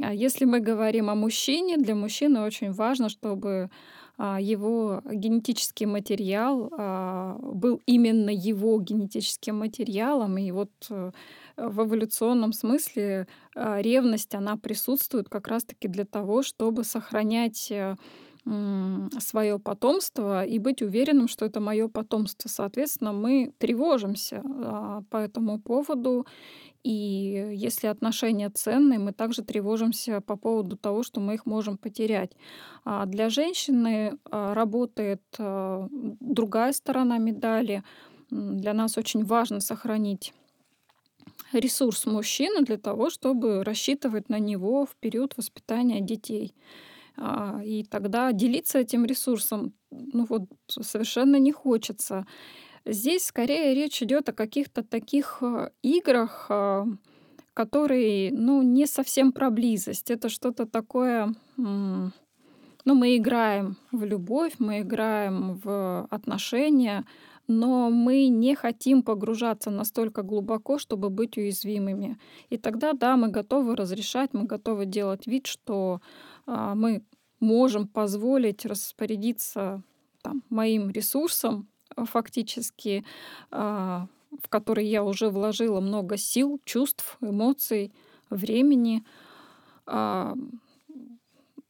а 0.00 0.12
если 0.12 0.44
мы 0.44 0.60
говорим 0.60 1.08
о 1.08 1.14
мужчине, 1.14 1.78
для 1.78 1.94
мужчины 1.94 2.42
очень 2.42 2.70
важно, 2.70 3.08
чтобы 3.08 3.70
а, 4.18 4.40
его 4.40 5.02
генетический 5.10 5.86
материал 5.86 6.70
а, 6.72 7.38
был 7.40 7.80
именно 7.86 8.30
его 8.30 8.78
генетическим 8.80 9.58
материалом. 9.58 10.36
И 10.36 10.50
вот 10.50 10.70
э, 10.90 11.12
в 11.56 11.86
эволюционном 11.86 12.52
смысле 12.52 13.26
ревность, 13.54 14.34
она 14.34 14.56
присутствует 14.56 15.28
как 15.28 15.48
раз-таки 15.48 15.88
для 15.88 16.04
того, 16.04 16.42
чтобы 16.42 16.84
сохранять 16.84 17.70
э, 17.70 17.96
свое 19.18 19.58
потомство 19.58 20.44
и 20.44 20.60
быть 20.60 20.80
уверенным, 20.80 21.26
что 21.26 21.44
это 21.44 21.58
мое 21.60 21.88
потомство. 21.88 22.48
Соответственно, 22.48 23.12
мы 23.12 23.52
тревожимся 23.58 24.42
по 25.10 25.16
этому 25.16 25.58
поводу 25.58 26.26
и 26.86 27.50
если 27.52 27.88
отношения 27.88 28.48
ценные, 28.48 29.00
мы 29.00 29.12
также 29.12 29.42
тревожимся 29.42 30.20
по 30.20 30.36
поводу 30.36 30.76
того, 30.76 31.02
что 31.02 31.18
мы 31.18 31.34
их 31.34 31.44
можем 31.44 31.78
потерять. 31.78 32.30
А 32.84 33.06
для 33.06 33.28
женщины 33.28 34.16
а, 34.30 34.54
работает 34.54 35.20
а, 35.36 35.88
другая 35.90 36.70
сторона 36.70 37.18
медали. 37.18 37.82
Для 38.30 38.72
нас 38.72 38.96
очень 38.96 39.24
важно 39.24 39.58
сохранить 39.58 40.32
ресурс 41.52 42.06
мужчины 42.06 42.62
для 42.64 42.76
того, 42.76 43.10
чтобы 43.10 43.64
рассчитывать 43.64 44.28
на 44.28 44.38
него 44.38 44.86
в 44.86 44.94
период 44.94 45.36
воспитания 45.36 46.00
детей. 46.00 46.54
И 47.64 47.84
тогда 47.90 48.32
делиться 48.32 48.78
этим 48.78 49.04
ресурсом 49.04 49.72
ну 49.90 50.26
вот, 50.28 50.42
совершенно 50.68 51.36
не 51.36 51.52
хочется. 51.52 52.26
Здесь 52.84 53.26
скорее 53.26 53.74
речь 53.74 54.02
идет 54.02 54.28
о 54.28 54.32
каких-то 54.32 54.82
таких 54.82 55.38
э, 55.40 55.70
играх, 55.82 56.46
э, 56.50 56.84
которые, 57.52 58.32
ну, 58.32 58.62
не 58.62 58.86
совсем 58.86 59.32
про 59.32 59.50
близость. 59.50 60.10
Это 60.10 60.28
что-то 60.28 60.66
такое, 60.66 61.34
ну, 61.56 62.12
мы 62.84 63.16
играем 63.16 63.76
в 63.92 64.04
любовь, 64.04 64.52
мы 64.58 64.82
играем 64.82 65.58
в 65.64 66.06
отношения, 66.10 67.04
но 67.48 67.90
мы 67.90 68.28
не 68.28 68.54
хотим 68.54 69.02
погружаться 69.02 69.70
настолько 69.70 70.22
глубоко, 70.22 70.78
чтобы 70.78 71.10
быть 71.10 71.38
уязвимыми. 71.38 72.18
И 72.50 72.58
тогда, 72.58 72.92
да, 72.92 73.16
мы 73.16 73.28
готовы 73.28 73.74
разрешать, 73.74 74.34
мы 74.34 74.44
готовы 74.44 74.86
делать 74.86 75.26
вид, 75.26 75.46
что 75.46 76.00
а, 76.00 76.00
мы 76.46 77.04
можем 77.40 77.86
позволить 77.88 78.64
распорядиться 78.64 79.82
там, 80.22 80.42
моим 80.48 80.90
ресурсом 80.90 81.68
а, 81.94 82.04
фактически, 82.04 83.04
а, 83.50 84.08
в 84.42 84.48
который 84.48 84.86
я 84.86 85.04
уже 85.04 85.30
вложила 85.30 85.80
много 85.80 86.16
сил, 86.16 86.60
чувств, 86.64 87.16
эмоций, 87.20 87.92
времени. 88.30 89.04
А, 89.86 90.34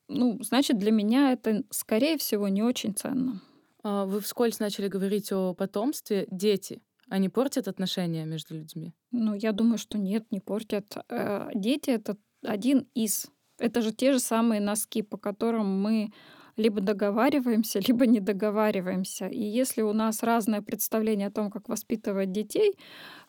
ну, 0.08 0.38
значит, 0.42 0.78
для 0.78 0.92
меня 0.92 1.32
это, 1.32 1.64
скорее 1.70 2.16
всего, 2.16 2.48
не 2.48 2.62
очень 2.62 2.94
ценно. 2.94 3.42
А, 3.82 4.06
вы 4.06 4.20
вскользь 4.20 4.58
начали 4.58 4.88
говорить 4.88 5.32
о 5.32 5.54
потомстве. 5.54 6.26
Дети, 6.30 6.80
они 7.08 7.28
портят 7.28 7.68
отношения 7.68 8.24
между 8.24 8.54
людьми? 8.54 8.94
Ну, 9.10 9.34
я 9.34 9.52
думаю, 9.52 9.78
что 9.78 9.98
нет, 9.98 10.26
не 10.30 10.40
портят. 10.40 10.96
Э, 11.08 11.50
дети— 11.54 11.90
это 11.90 12.16
один 12.42 12.88
из. 12.94 13.26
Это 13.58 13.82
же 13.82 13.92
те 13.92 14.12
же 14.12 14.20
самые 14.20 14.60
носки, 14.60 15.02
по 15.02 15.16
которым 15.16 15.80
мы 15.80 16.10
либо 16.56 16.80
договариваемся, 16.80 17.80
либо 17.88 18.06
не 18.06 18.20
договариваемся. 18.20 19.26
И 19.26 19.42
если 19.42 19.82
у 19.82 19.92
нас 19.92 20.22
разное 20.22 20.62
представление 20.62 21.28
о 21.28 21.30
том, 21.30 21.50
как 21.50 21.68
воспитывать 21.68 22.32
детей, 22.32 22.74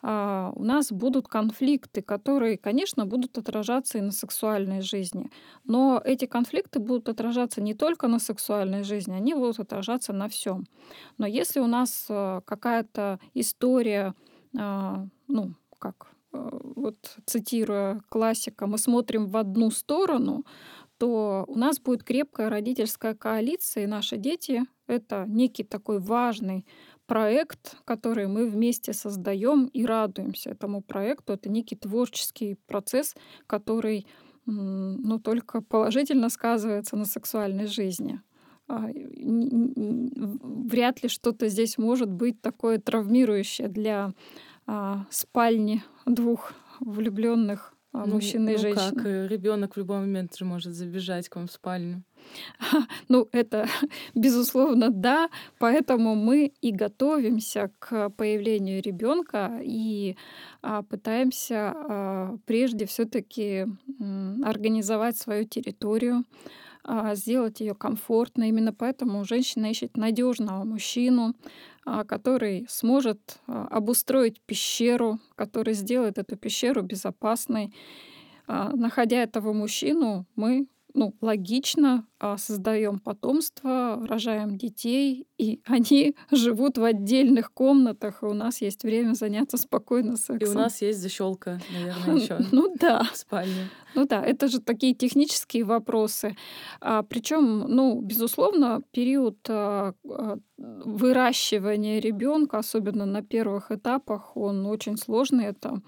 а, 0.02 0.52
у 0.54 0.64
нас 0.64 0.90
будут 0.92 1.28
конфликты, 1.28 2.02
которые, 2.02 2.56
конечно, 2.56 3.06
будут 3.06 3.38
отражаться 3.38 3.98
и 3.98 4.00
на 4.00 4.12
сексуальной 4.12 4.80
жизни. 4.80 5.30
Но 5.64 6.00
эти 6.04 6.26
конфликты 6.26 6.78
будут 6.78 7.08
отражаться 7.08 7.60
не 7.60 7.74
только 7.74 8.08
на 8.08 8.18
сексуальной 8.18 8.82
жизни, 8.82 9.12
они 9.12 9.34
будут 9.34 9.60
отражаться 9.60 10.12
на 10.12 10.28
всем. 10.28 10.66
Но 11.18 11.26
если 11.26 11.60
у 11.60 11.66
нас 11.66 12.06
а, 12.08 12.40
какая-то 12.42 13.20
история, 13.34 14.14
а, 14.56 15.06
ну, 15.26 15.54
как 15.78 16.17
вот 16.32 17.16
цитируя 17.26 18.02
классика, 18.08 18.66
мы 18.66 18.78
смотрим 18.78 19.26
в 19.26 19.36
одну 19.36 19.70
сторону, 19.70 20.44
то 20.98 21.44
у 21.46 21.56
нас 21.56 21.80
будет 21.80 22.02
крепкая 22.02 22.50
родительская 22.50 23.14
коалиция, 23.14 23.84
и 23.84 23.86
наши 23.86 24.16
дети— 24.16 24.64
это 24.86 25.24
некий 25.28 25.64
такой 25.64 26.00
важный 26.00 26.66
проект, 27.06 27.76
который 27.84 28.26
мы 28.26 28.48
вместе 28.48 28.92
создаем 28.92 29.66
и 29.66 29.86
радуемся 29.86 30.50
этому 30.50 30.82
проекту. 30.82 31.32
Это 31.32 31.48
некий 31.48 31.76
творческий 31.76 32.56
процесс, 32.66 33.14
который 33.46 34.06
ну, 34.44 35.18
только 35.18 35.62
положительно 35.62 36.28
сказывается 36.30 36.96
на 36.96 37.04
сексуальной 37.04 37.66
жизни. 37.66 38.20
А, 38.66 38.88
вряд 40.42 41.02
ли 41.02 41.08
что-то 41.08 41.48
здесь 41.48 41.78
может 41.78 42.10
быть 42.10 42.40
такое 42.42 42.78
травмирующее 42.78 43.68
для 43.68 44.12
а, 44.66 45.06
спальни 45.10 45.82
двух 46.08 46.52
влюбленных 46.80 47.74
а, 47.92 48.06
ну, 48.06 48.14
мужчины 48.14 48.52
ну, 48.52 48.54
и 48.54 48.56
женщины. 48.58 48.94
как 48.94 49.06
э, 49.06 49.28
ребенок 49.28 49.74
в 49.74 49.78
любой 49.78 50.00
момент 50.00 50.36
же 50.36 50.44
может 50.44 50.74
забежать 50.74 51.28
к 51.28 51.36
вам 51.36 51.46
в 51.46 51.52
спальню. 51.52 52.02
Ну, 53.08 53.28
это, 53.32 53.66
безусловно, 54.14 54.90
да. 54.90 55.30
Поэтому 55.58 56.14
мы 56.14 56.52
и 56.60 56.70
готовимся 56.70 57.70
к 57.78 58.10
появлению 58.10 58.82
ребенка 58.82 59.60
и 59.62 60.16
а, 60.60 60.82
пытаемся 60.82 61.72
а, 61.74 62.36
прежде 62.44 62.84
все-таки 62.84 63.66
организовать 64.44 65.16
свою 65.16 65.44
территорию, 65.44 66.24
а, 66.84 67.14
сделать 67.14 67.60
ее 67.60 67.74
комфортной. 67.74 68.48
Именно 68.48 68.72
поэтому 68.72 69.24
женщина 69.24 69.66
ищет 69.66 69.96
надежного 69.96 70.64
мужчину, 70.64 71.34
который 72.06 72.66
сможет 72.68 73.38
а, 73.46 73.66
обустроить 73.68 74.40
пещеру, 74.42 75.18
который 75.34 75.74
сделает 75.74 76.18
эту 76.18 76.36
пещеру 76.36 76.82
безопасной. 76.82 77.72
Находя 78.46 79.22
этого 79.22 79.52
мужчину, 79.52 80.24
мы 80.34 80.68
ну, 80.98 81.14
логично 81.20 82.04
а, 82.18 82.36
создаем 82.36 82.98
потомство, 82.98 84.04
рожаем 84.06 84.58
детей, 84.58 85.26
и 85.38 85.60
они 85.66 86.16
живут 86.30 86.76
в 86.76 86.84
отдельных 86.84 87.52
комнатах, 87.52 88.22
и 88.22 88.26
у 88.26 88.34
нас 88.34 88.60
есть 88.60 88.82
время 88.82 89.14
заняться 89.14 89.56
спокойно 89.56 90.16
сексом. 90.16 90.38
И 90.38 90.50
у 90.50 90.54
нас 90.54 90.82
есть 90.82 91.00
защелка, 91.00 91.60
наверное, 91.72 92.16
еще. 92.16 92.38
Ну 92.52 92.74
да. 92.80 93.04
В 93.04 93.16
спальне. 93.16 93.68
Ну 93.94 94.06
да, 94.06 94.24
это 94.24 94.48
же 94.48 94.60
такие 94.60 94.94
технические 94.94 95.64
вопросы. 95.64 96.36
А, 96.80 97.02
причем, 97.02 97.60
ну, 97.60 98.00
безусловно, 98.00 98.82
период 98.90 99.38
а, 99.48 99.94
а, 100.08 100.38
выращивания 100.58 102.00
ребенка, 102.00 102.58
особенно 102.58 103.06
на 103.06 103.22
первых 103.22 103.70
этапах, 103.70 104.36
он 104.36 104.66
очень 104.66 104.96
сложный. 104.96 105.46
Это 105.46 105.80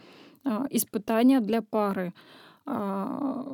а, 0.44 0.66
испытания 0.70 1.40
для 1.40 1.62
пары. 1.62 2.14
А, 2.66 3.44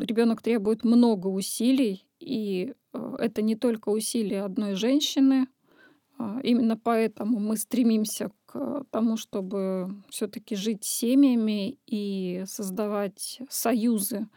ребенок 0.00 0.42
требует 0.42 0.84
много 0.84 1.28
усилий, 1.28 2.06
и 2.20 2.74
э, 2.92 3.16
это 3.18 3.42
не 3.42 3.56
только 3.56 3.90
усилия 3.90 4.42
одной 4.42 4.74
женщины. 4.74 5.48
А, 6.18 6.40
именно 6.42 6.76
поэтому 6.76 7.38
мы 7.38 7.56
стремимся 7.56 8.30
к 8.46 8.84
тому, 8.90 9.16
чтобы 9.16 10.02
все-таки 10.08 10.56
жить 10.56 10.84
семьями 10.84 11.78
и 11.86 12.42
создавать 12.46 13.40
союзы, 13.48 14.28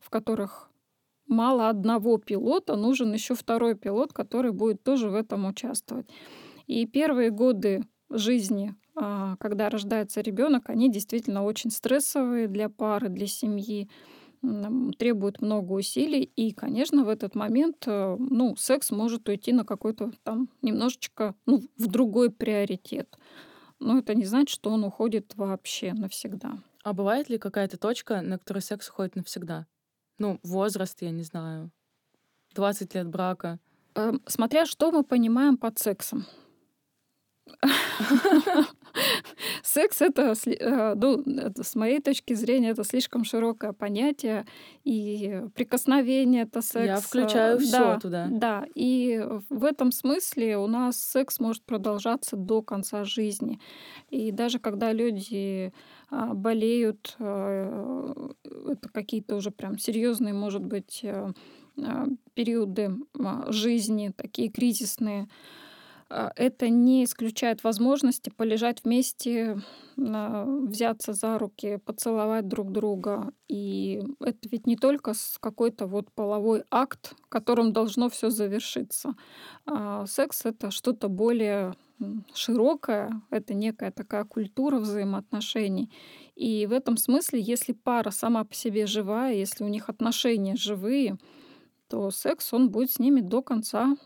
в 0.00 0.10
которых 0.10 0.70
мало 1.26 1.68
одного 1.68 2.18
пилота, 2.18 2.76
нужен 2.76 3.12
еще 3.12 3.34
второй 3.34 3.74
пилот, 3.74 4.12
который 4.12 4.52
будет 4.52 4.82
тоже 4.82 5.08
в 5.08 5.14
этом 5.14 5.46
участвовать. 5.46 6.08
И 6.66 6.86
первые 6.86 7.30
годы 7.30 7.84
жизни 8.10 8.74
а, 8.89 8.89
когда 9.38 9.70
рождается 9.70 10.20
ребенок, 10.20 10.68
они 10.68 10.90
действительно 10.90 11.44
очень 11.44 11.70
стрессовые 11.70 12.48
для 12.48 12.68
пары, 12.68 13.08
для 13.08 13.26
семьи, 13.26 13.88
требуют 14.98 15.40
много 15.40 15.72
усилий. 15.72 16.22
И, 16.22 16.52
конечно, 16.52 17.04
в 17.04 17.08
этот 17.08 17.34
момент 17.34 17.84
э, 17.86 18.16
ну, 18.18 18.56
секс 18.56 18.90
может 18.90 19.28
уйти 19.28 19.52
на 19.52 19.64
какой-то 19.64 20.12
там 20.22 20.48
немножечко 20.62 21.34
ну, 21.46 21.62
в 21.76 21.86
другой 21.88 22.30
приоритет. 22.30 23.18
Но 23.78 23.98
это 23.98 24.14
не 24.14 24.24
значит, 24.24 24.48
что 24.48 24.70
он 24.70 24.84
уходит 24.84 25.34
вообще 25.36 25.92
навсегда. 25.92 26.58
А 26.82 26.92
бывает 26.94 27.28
ли 27.28 27.38
какая-то 27.38 27.76
точка, 27.76 28.22
на 28.22 28.38
которой 28.38 28.60
секс 28.60 28.88
уходит 28.88 29.16
навсегда? 29.16 29.66
Ну, 30.18 30.38
возраст, 30.42 31.00
я 31.02 31.10
не 31.10 31.22
знаю, 31.22 31.70
20 32.54 32.94
лет 32.94 33.08
брака. 33.08 33.58
Эм, 33.94 34.22
смотря 34.26 34.66
что 34.66 34.92
мы 34.92 35.04
понимаем 35.04 35.56
под 35.56 35.78
сексом. 35.78 36.24
Секс 39.62 40.00
это, 40.02 40.34
э, 40.46 40.94
ну, 40.94 41.22
с 41.62 41.74
моей 41.74 42.00
точки 42.00 42.34
зрения, 42.34 42.70
это 42.70 42.84
слишком 42.84 43.24
широкое 43.24 43.72
понятие, 43.72 44.46
и 44.84 45.42
прикосновение 45.54 46.42
это 46.42 46.62
секс. 46.62 46.86
Я 46.86 46.96
включаю 46.96 47.58
все 47.58 47.78
да, 47.78 48.00
туда. 48.00 48.28
Да, 48.30 48.64
и 48.74 49.24
в 49.48 49.64
этом 49.64 49.92
смысле 49.92 50.58
у 50.58 50.66
нас 50.66 51.00
секс 51.00 51.40
может 51.40 51.62
продолжаться 51.64 52.36
до 52.36 52.62
конца 52.62 53.04
жизни. 53.04 53.60
И 54.10 54.32
даже 54.32 54.58
когда 54.58 54.92
люди 54.92 55.72
а, 56.10 56.34
болеют, 56.34 57.16
э, 57.18 58.28
это 58.66 58.88
какие-то 58.88 59.36
уже 59.36 59.50
прям 59.50 59.78
серьезные, 59.78 60.34
может 60.34 60.64
быть, 60.64 61.00
э, 61.02 61.32
периоды 62.34 62.96
а, 63.18 63.50
жизни, 63.52 64.12
такие 64.16 64.50
кризисные, 64.50 65.28
это 66.10 66.68
не 66.68 67.04
исключает 67.04 67.62
возможности 67.62 68.30
полежать 68.30 68.82
вместе, 68.84 69.60
взяться 69.96 71.12
за 71.12 71.38
руки, 71.38 71.78
поцеловать 71.84 72.48
друг 72.48 72.72
друга. 72.72 73.32
И 73.48 74.02
это 74.20 74.48
ведь 74.50 74.66
не 74.66 74.76
только 74.76 75.12
какой-то 75.40 75.86
вот 75.86 76.10
половой 76.12 76.64
акт, 76.70 77.14
которым 77.28 77.72
должно 77.72 78.08
все 78.08 78.30
завершиться. 78.30 79.14
А 79.66 80.04
секс 80.06 80.44
это 80.44 80.70
что-то 80.70 81.08
более 81.08 81.74
широкое, 82.34 83.22
это 83.30 83.54
некая 83.54 83.90
такая 83.90 84.24
культура 84.24 84.78
взаимоотношений. 84.78 85.92
И 86.34 86.66
в 86.66 86.72
этом 86.72 86.96
смысле, 86.96 87.40
если 87.40 87.72
пара 87.72 88.10
сама 88.10 88.44
по 88.44 88.54
себе 88.54 88.86
живая, 88.86 89.34
если 89.34 89.64
у 89.64 89.68
них 89.68 89.88
отношения 89.88 90.56
живые, 90.56 91.18
то 91.88 92.10
секс, 92.10 92.52
он 92.52 92.70
будет 92.70 92.90
с 92.90 92.98
ними 92.98 93.20
до 93.20 93.42
конца 93.42 93.96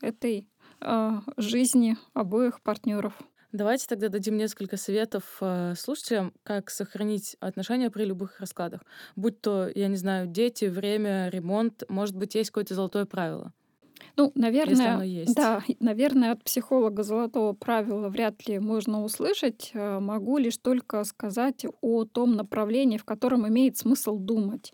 этой 0.00 0.48
а, 0.84 1.22
жизни 1.36 1.96
обоих 2.12 2.60
партнеров. 2.60 3.14
Давайте 3.52 3.86
тогда 3.86 4.08
дадим 4.08 4.36
несколько 4.36 4.76
советов 4.76 5.36
э, 5.40 5.74
слушателям, 5.76 6.32
как 6.42 6.70
сохранить 6.70 7.36
отношения 7.38 7.88
при 7.88 8.04
любых 8.04 8.40
раскладах. 8.40 8.80
Будь 9.14 9.40
то, 9.40 9.70
я 9.72 9.86
не 9.86 9.94
знаю, 9.94 10.26
дети, 10.26 10.64
время, 10.64 11.28
ремонт, 11.28 11.84
может 11.88 12.16
быть, 12.16 12.34
есть 12.34 12.50
какое-то 12.50 12.74
золотое 12.74 13.04
правило. 13.04 13.52
Ну, 14.16 14.32
наверное, 14.34 15.24
да, 15.34 15.62
наверное, 15.78 16.32
от 16.32 16.42
психолога 16.42 17.04
золотого 17.04 17.52
правила 17.52 18.08
вряд 18.08 18.46
ли 18.48 18.58
можно 18.58 19.04
услышать. 19.04 19.70
Э, 19.72 20.00
могу 20.00 20.38
лишь 20.38 20.56
только 20.56 21.04
сказать 21.04 21.64
о 21.80 22.04
том 22.06 22.34
направлении, 22.34 22.98
в 22.98 23.04
котором 23.04 23.46
имеет 23.46 23.76
смысл 23.76 24.18
думать. 24.18 24.72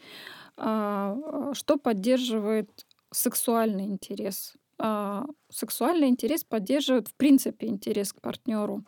А, 0.56 1.52
что 1.52 1.76
поддерживает 1.76 2.86
сексуальный 3.10 3.86
интерес 3.86 4.54
а, 4.82 5.26
сексуальный 5.50 6.08
интерес 6.08 6.42
поддерживает 6.42 7.08
в 7.08 7.14
принципе 7.14 7.66
интерес 7.66 8.14
к 8.14 8.20
партнеру. 8.22 8.82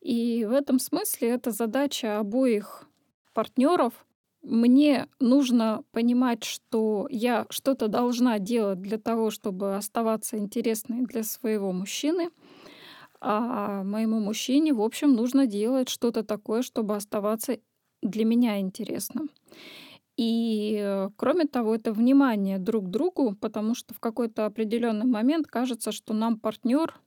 И 0.00 0.44
в 0.44 0.52
этом 0.52 0.78
смысле 0.78 1.30
это 1.30 1.50
задача 1.50 2.20
обоих 2.20 2.86
партнеров. 3.32 4.06
Мне 4.42 5.08
нужно 5.18 5.82
понимать, 5.90 6.44
что 6.44 7.08
я 7.10 7.46
что-то 7.50 7.88
должна 7.88 8.38
делать 8.38 8.80
для 8.80 8.98
того, 8.98 9.30
чтобы 9.30 9.74
оставаться 9.74 10.38
интересной 10.38 11.04
для 11.04 11.24
своего 11.24 11.72
мужчины. 11.72 12.30
А 13.20 13.82
моему 13.82 14.20
мужчине, 14.20 14.72
в 14.72 14.82
общем, 14.82 15.14
нужно 15.14 15.46
делать 15.46 15.88
что-то 15.88 16.22
такое, 16.22 16.62
чтобы 16.62 16.94
оставаться 16.94 17.58
для 18.02 18.24
меня 18.24 18.60
интересным. 18.60 19.30
И 20.16 20.78
э, 20.80 21.10
кроме 21.16 21.46
того, 21.46 21.74
это 21.74 21.92
внимание 21.92 22.58
друг 22.58 22.86
к 22.86 22.90
другу, 22.90 23.34
потому 23.40 23.74
что 23.74 23.94
в 23.94 24.00
какой-то 24.00 24.46
определенный 24.46 25.06
момент 25.06 25.46
кажется, 25.46 25.92
что 25.92 26.14
нам 26.14 26.38
партнер, 26.38 27.00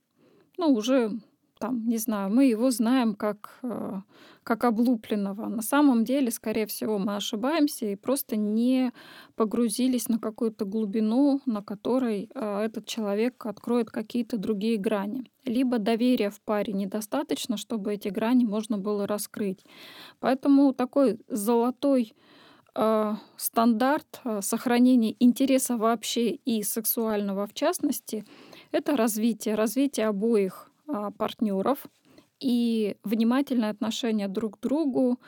ну, 0.58 0.74
уже 0.74 1.12
там, 1.58 1.88
не 1.88 1.98
знаю, 1.98 2.30
мы 2.30 2.46
его 2.46 2.70
знаем 2.70 3.14
как, 3.14 3.58
э, 3.62 4.00
как 4.42 4.64
облупленного. 4.64 5.48
На 5.48 5.62
самом 5.62 6.04
деле, 6.04 6.30
скорее 6.30 6.66
всего, 6.66 6.98
мы 6.98 7.16
ошибаемся 7.16 7.86
и 7.86 7.96
просто 7.96 8.36
не 8.36 8.92
погрузились 9.34 10.08
на 10.08 10.18
какую-то 10.18 10.64
глубину, 10.64 11.40
на 11.46 11.62
которой 11.62 12.30
э, 12.34 12.60
этот 12.64 12.86
человек 12.86 13.44
откроет 13.46 13.90
какие-то 13.90 14.38
другие 14.38 14.76
грани. 14.76 15.30
Либо 15.44 15.78
доверия 15.78 16.30
в 16.30 16.40
паре 16.40 16.72
недостаточно, 16.72 17.56
чтобы 17.56 17.94
эти 17.94 18.08
грани 18.08 18.44
можно 18.44 18.78
было 18.78 19.06
раскрыть. 19.06 19.64
Поэтому 20.20 20.72
такой 20.72 21.18
золотой 21.28 22.14
э, 22.78 23.14
стандарт 23.36 24.20
э, 24.24 24.40
сохранения 24.40 25.16
интереса 25.18 25.76
вообще 25.76 26.30
и 26.30 26.62
сексуального 26.62 27.46
в 27.46 27.52
частности— 27.52 28.24
это 28.72 28.96
развитие, 28.96 29.56
развитие 29.56 30.06
обоих 30.06 30.70
э, 30.86 31.10
партнеров 31.18 31.86
и 32.38 32.96
внимательное 33.02 33.70
отношение 33.70 34.28
друг 34.28 34.58
к 34.58 34.62
другу, 34.62 35.18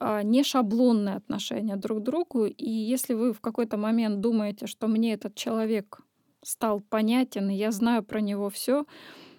э, 0.00 0.22
не 0.22 0.44
шаблонное 0.44 1.16
отношение 1.16 1.76
друг 1.76 1.98
к 1.98 2.02
другу. 2.02 2.46
И 2.46 2.70
если 2.70 3.14
вы 3.14 3.32
в 3.32 3.40
какой-то 3.40 3.76
момент 3.76 4.20
думаете, 4.20 4.66
что 4.66 4.86
мне 4.86 5.14
этот 5.14 5.34
человек 5.34 6.00
стал 6.42 6.80
понятен, 6.80 7.50
и 7.50 7.54
я 7.54 7.72
знаю 7.72 8.04
про 8.04 8.20
него 8.20 8.48
все, 8.50 8.84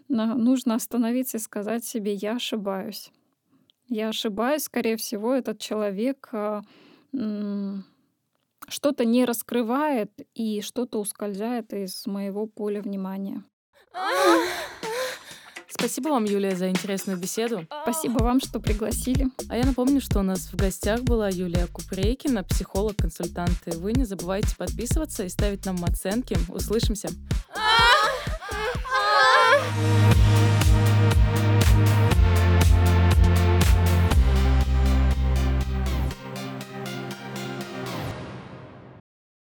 нужно 0.10 0.76
остановиться 0.76 1.38
и 1.38 1.40
сказать 1.40 1.86
себе, 1.86 2.14
я 2.14 2.36
ошибаюсь. 2.36 3.12
Я 3.88 4.10
ошибаюсь, 4.10 4.64
скорее 4.64 4.98
всего, 4.98 5.34
этот 5.34 5.60
человек 5.60 6.30
что-то 7.14 9.06
не 9.06 9.26
раскрывает 9.26 10.12
и 10.34 10.62
что-то 10.62 11.00
ускользает 11.00 11.74
из 11.74 12.06
моего 12.08 12.48
поля 12.48 12.82
внимания. 12.82 13.44
Спасибо 15.68 16.10
вам, 16.10 16.26
Юлия, 16.26 16.56
за 16.56 16.70
интересную 16.70 17.18
беседу. 17.18 17.68
Спасибо 17.84 18.24
вам, 18.24 18.40
что 18.40 18.60
пригласили. 18.60 19.28
А 19.50 19.58
я 19.58 19.66
напомню, 19.66 20.00
что 20.00 20.20
у 20.20 20.24
нас 20.24 20.52
в 20.52 20.56
гостях 20.56 21.02
была 21.02 21.30
Юлия 21.30 21.68
Купрейкина, 21.68 22.44
психолог-консультант. 22.44 23.58
И 23.66 23.72
вы 23.72 23.94
не 23.94 24.04
забывайте 24.04 24.56
подписываться 24.56 25.24
и 25.24 25.30
ставить 25.30 25.66
нам 25.66 25.84
оценки. 25.84 26.38
Услышимся. 26.50 27.10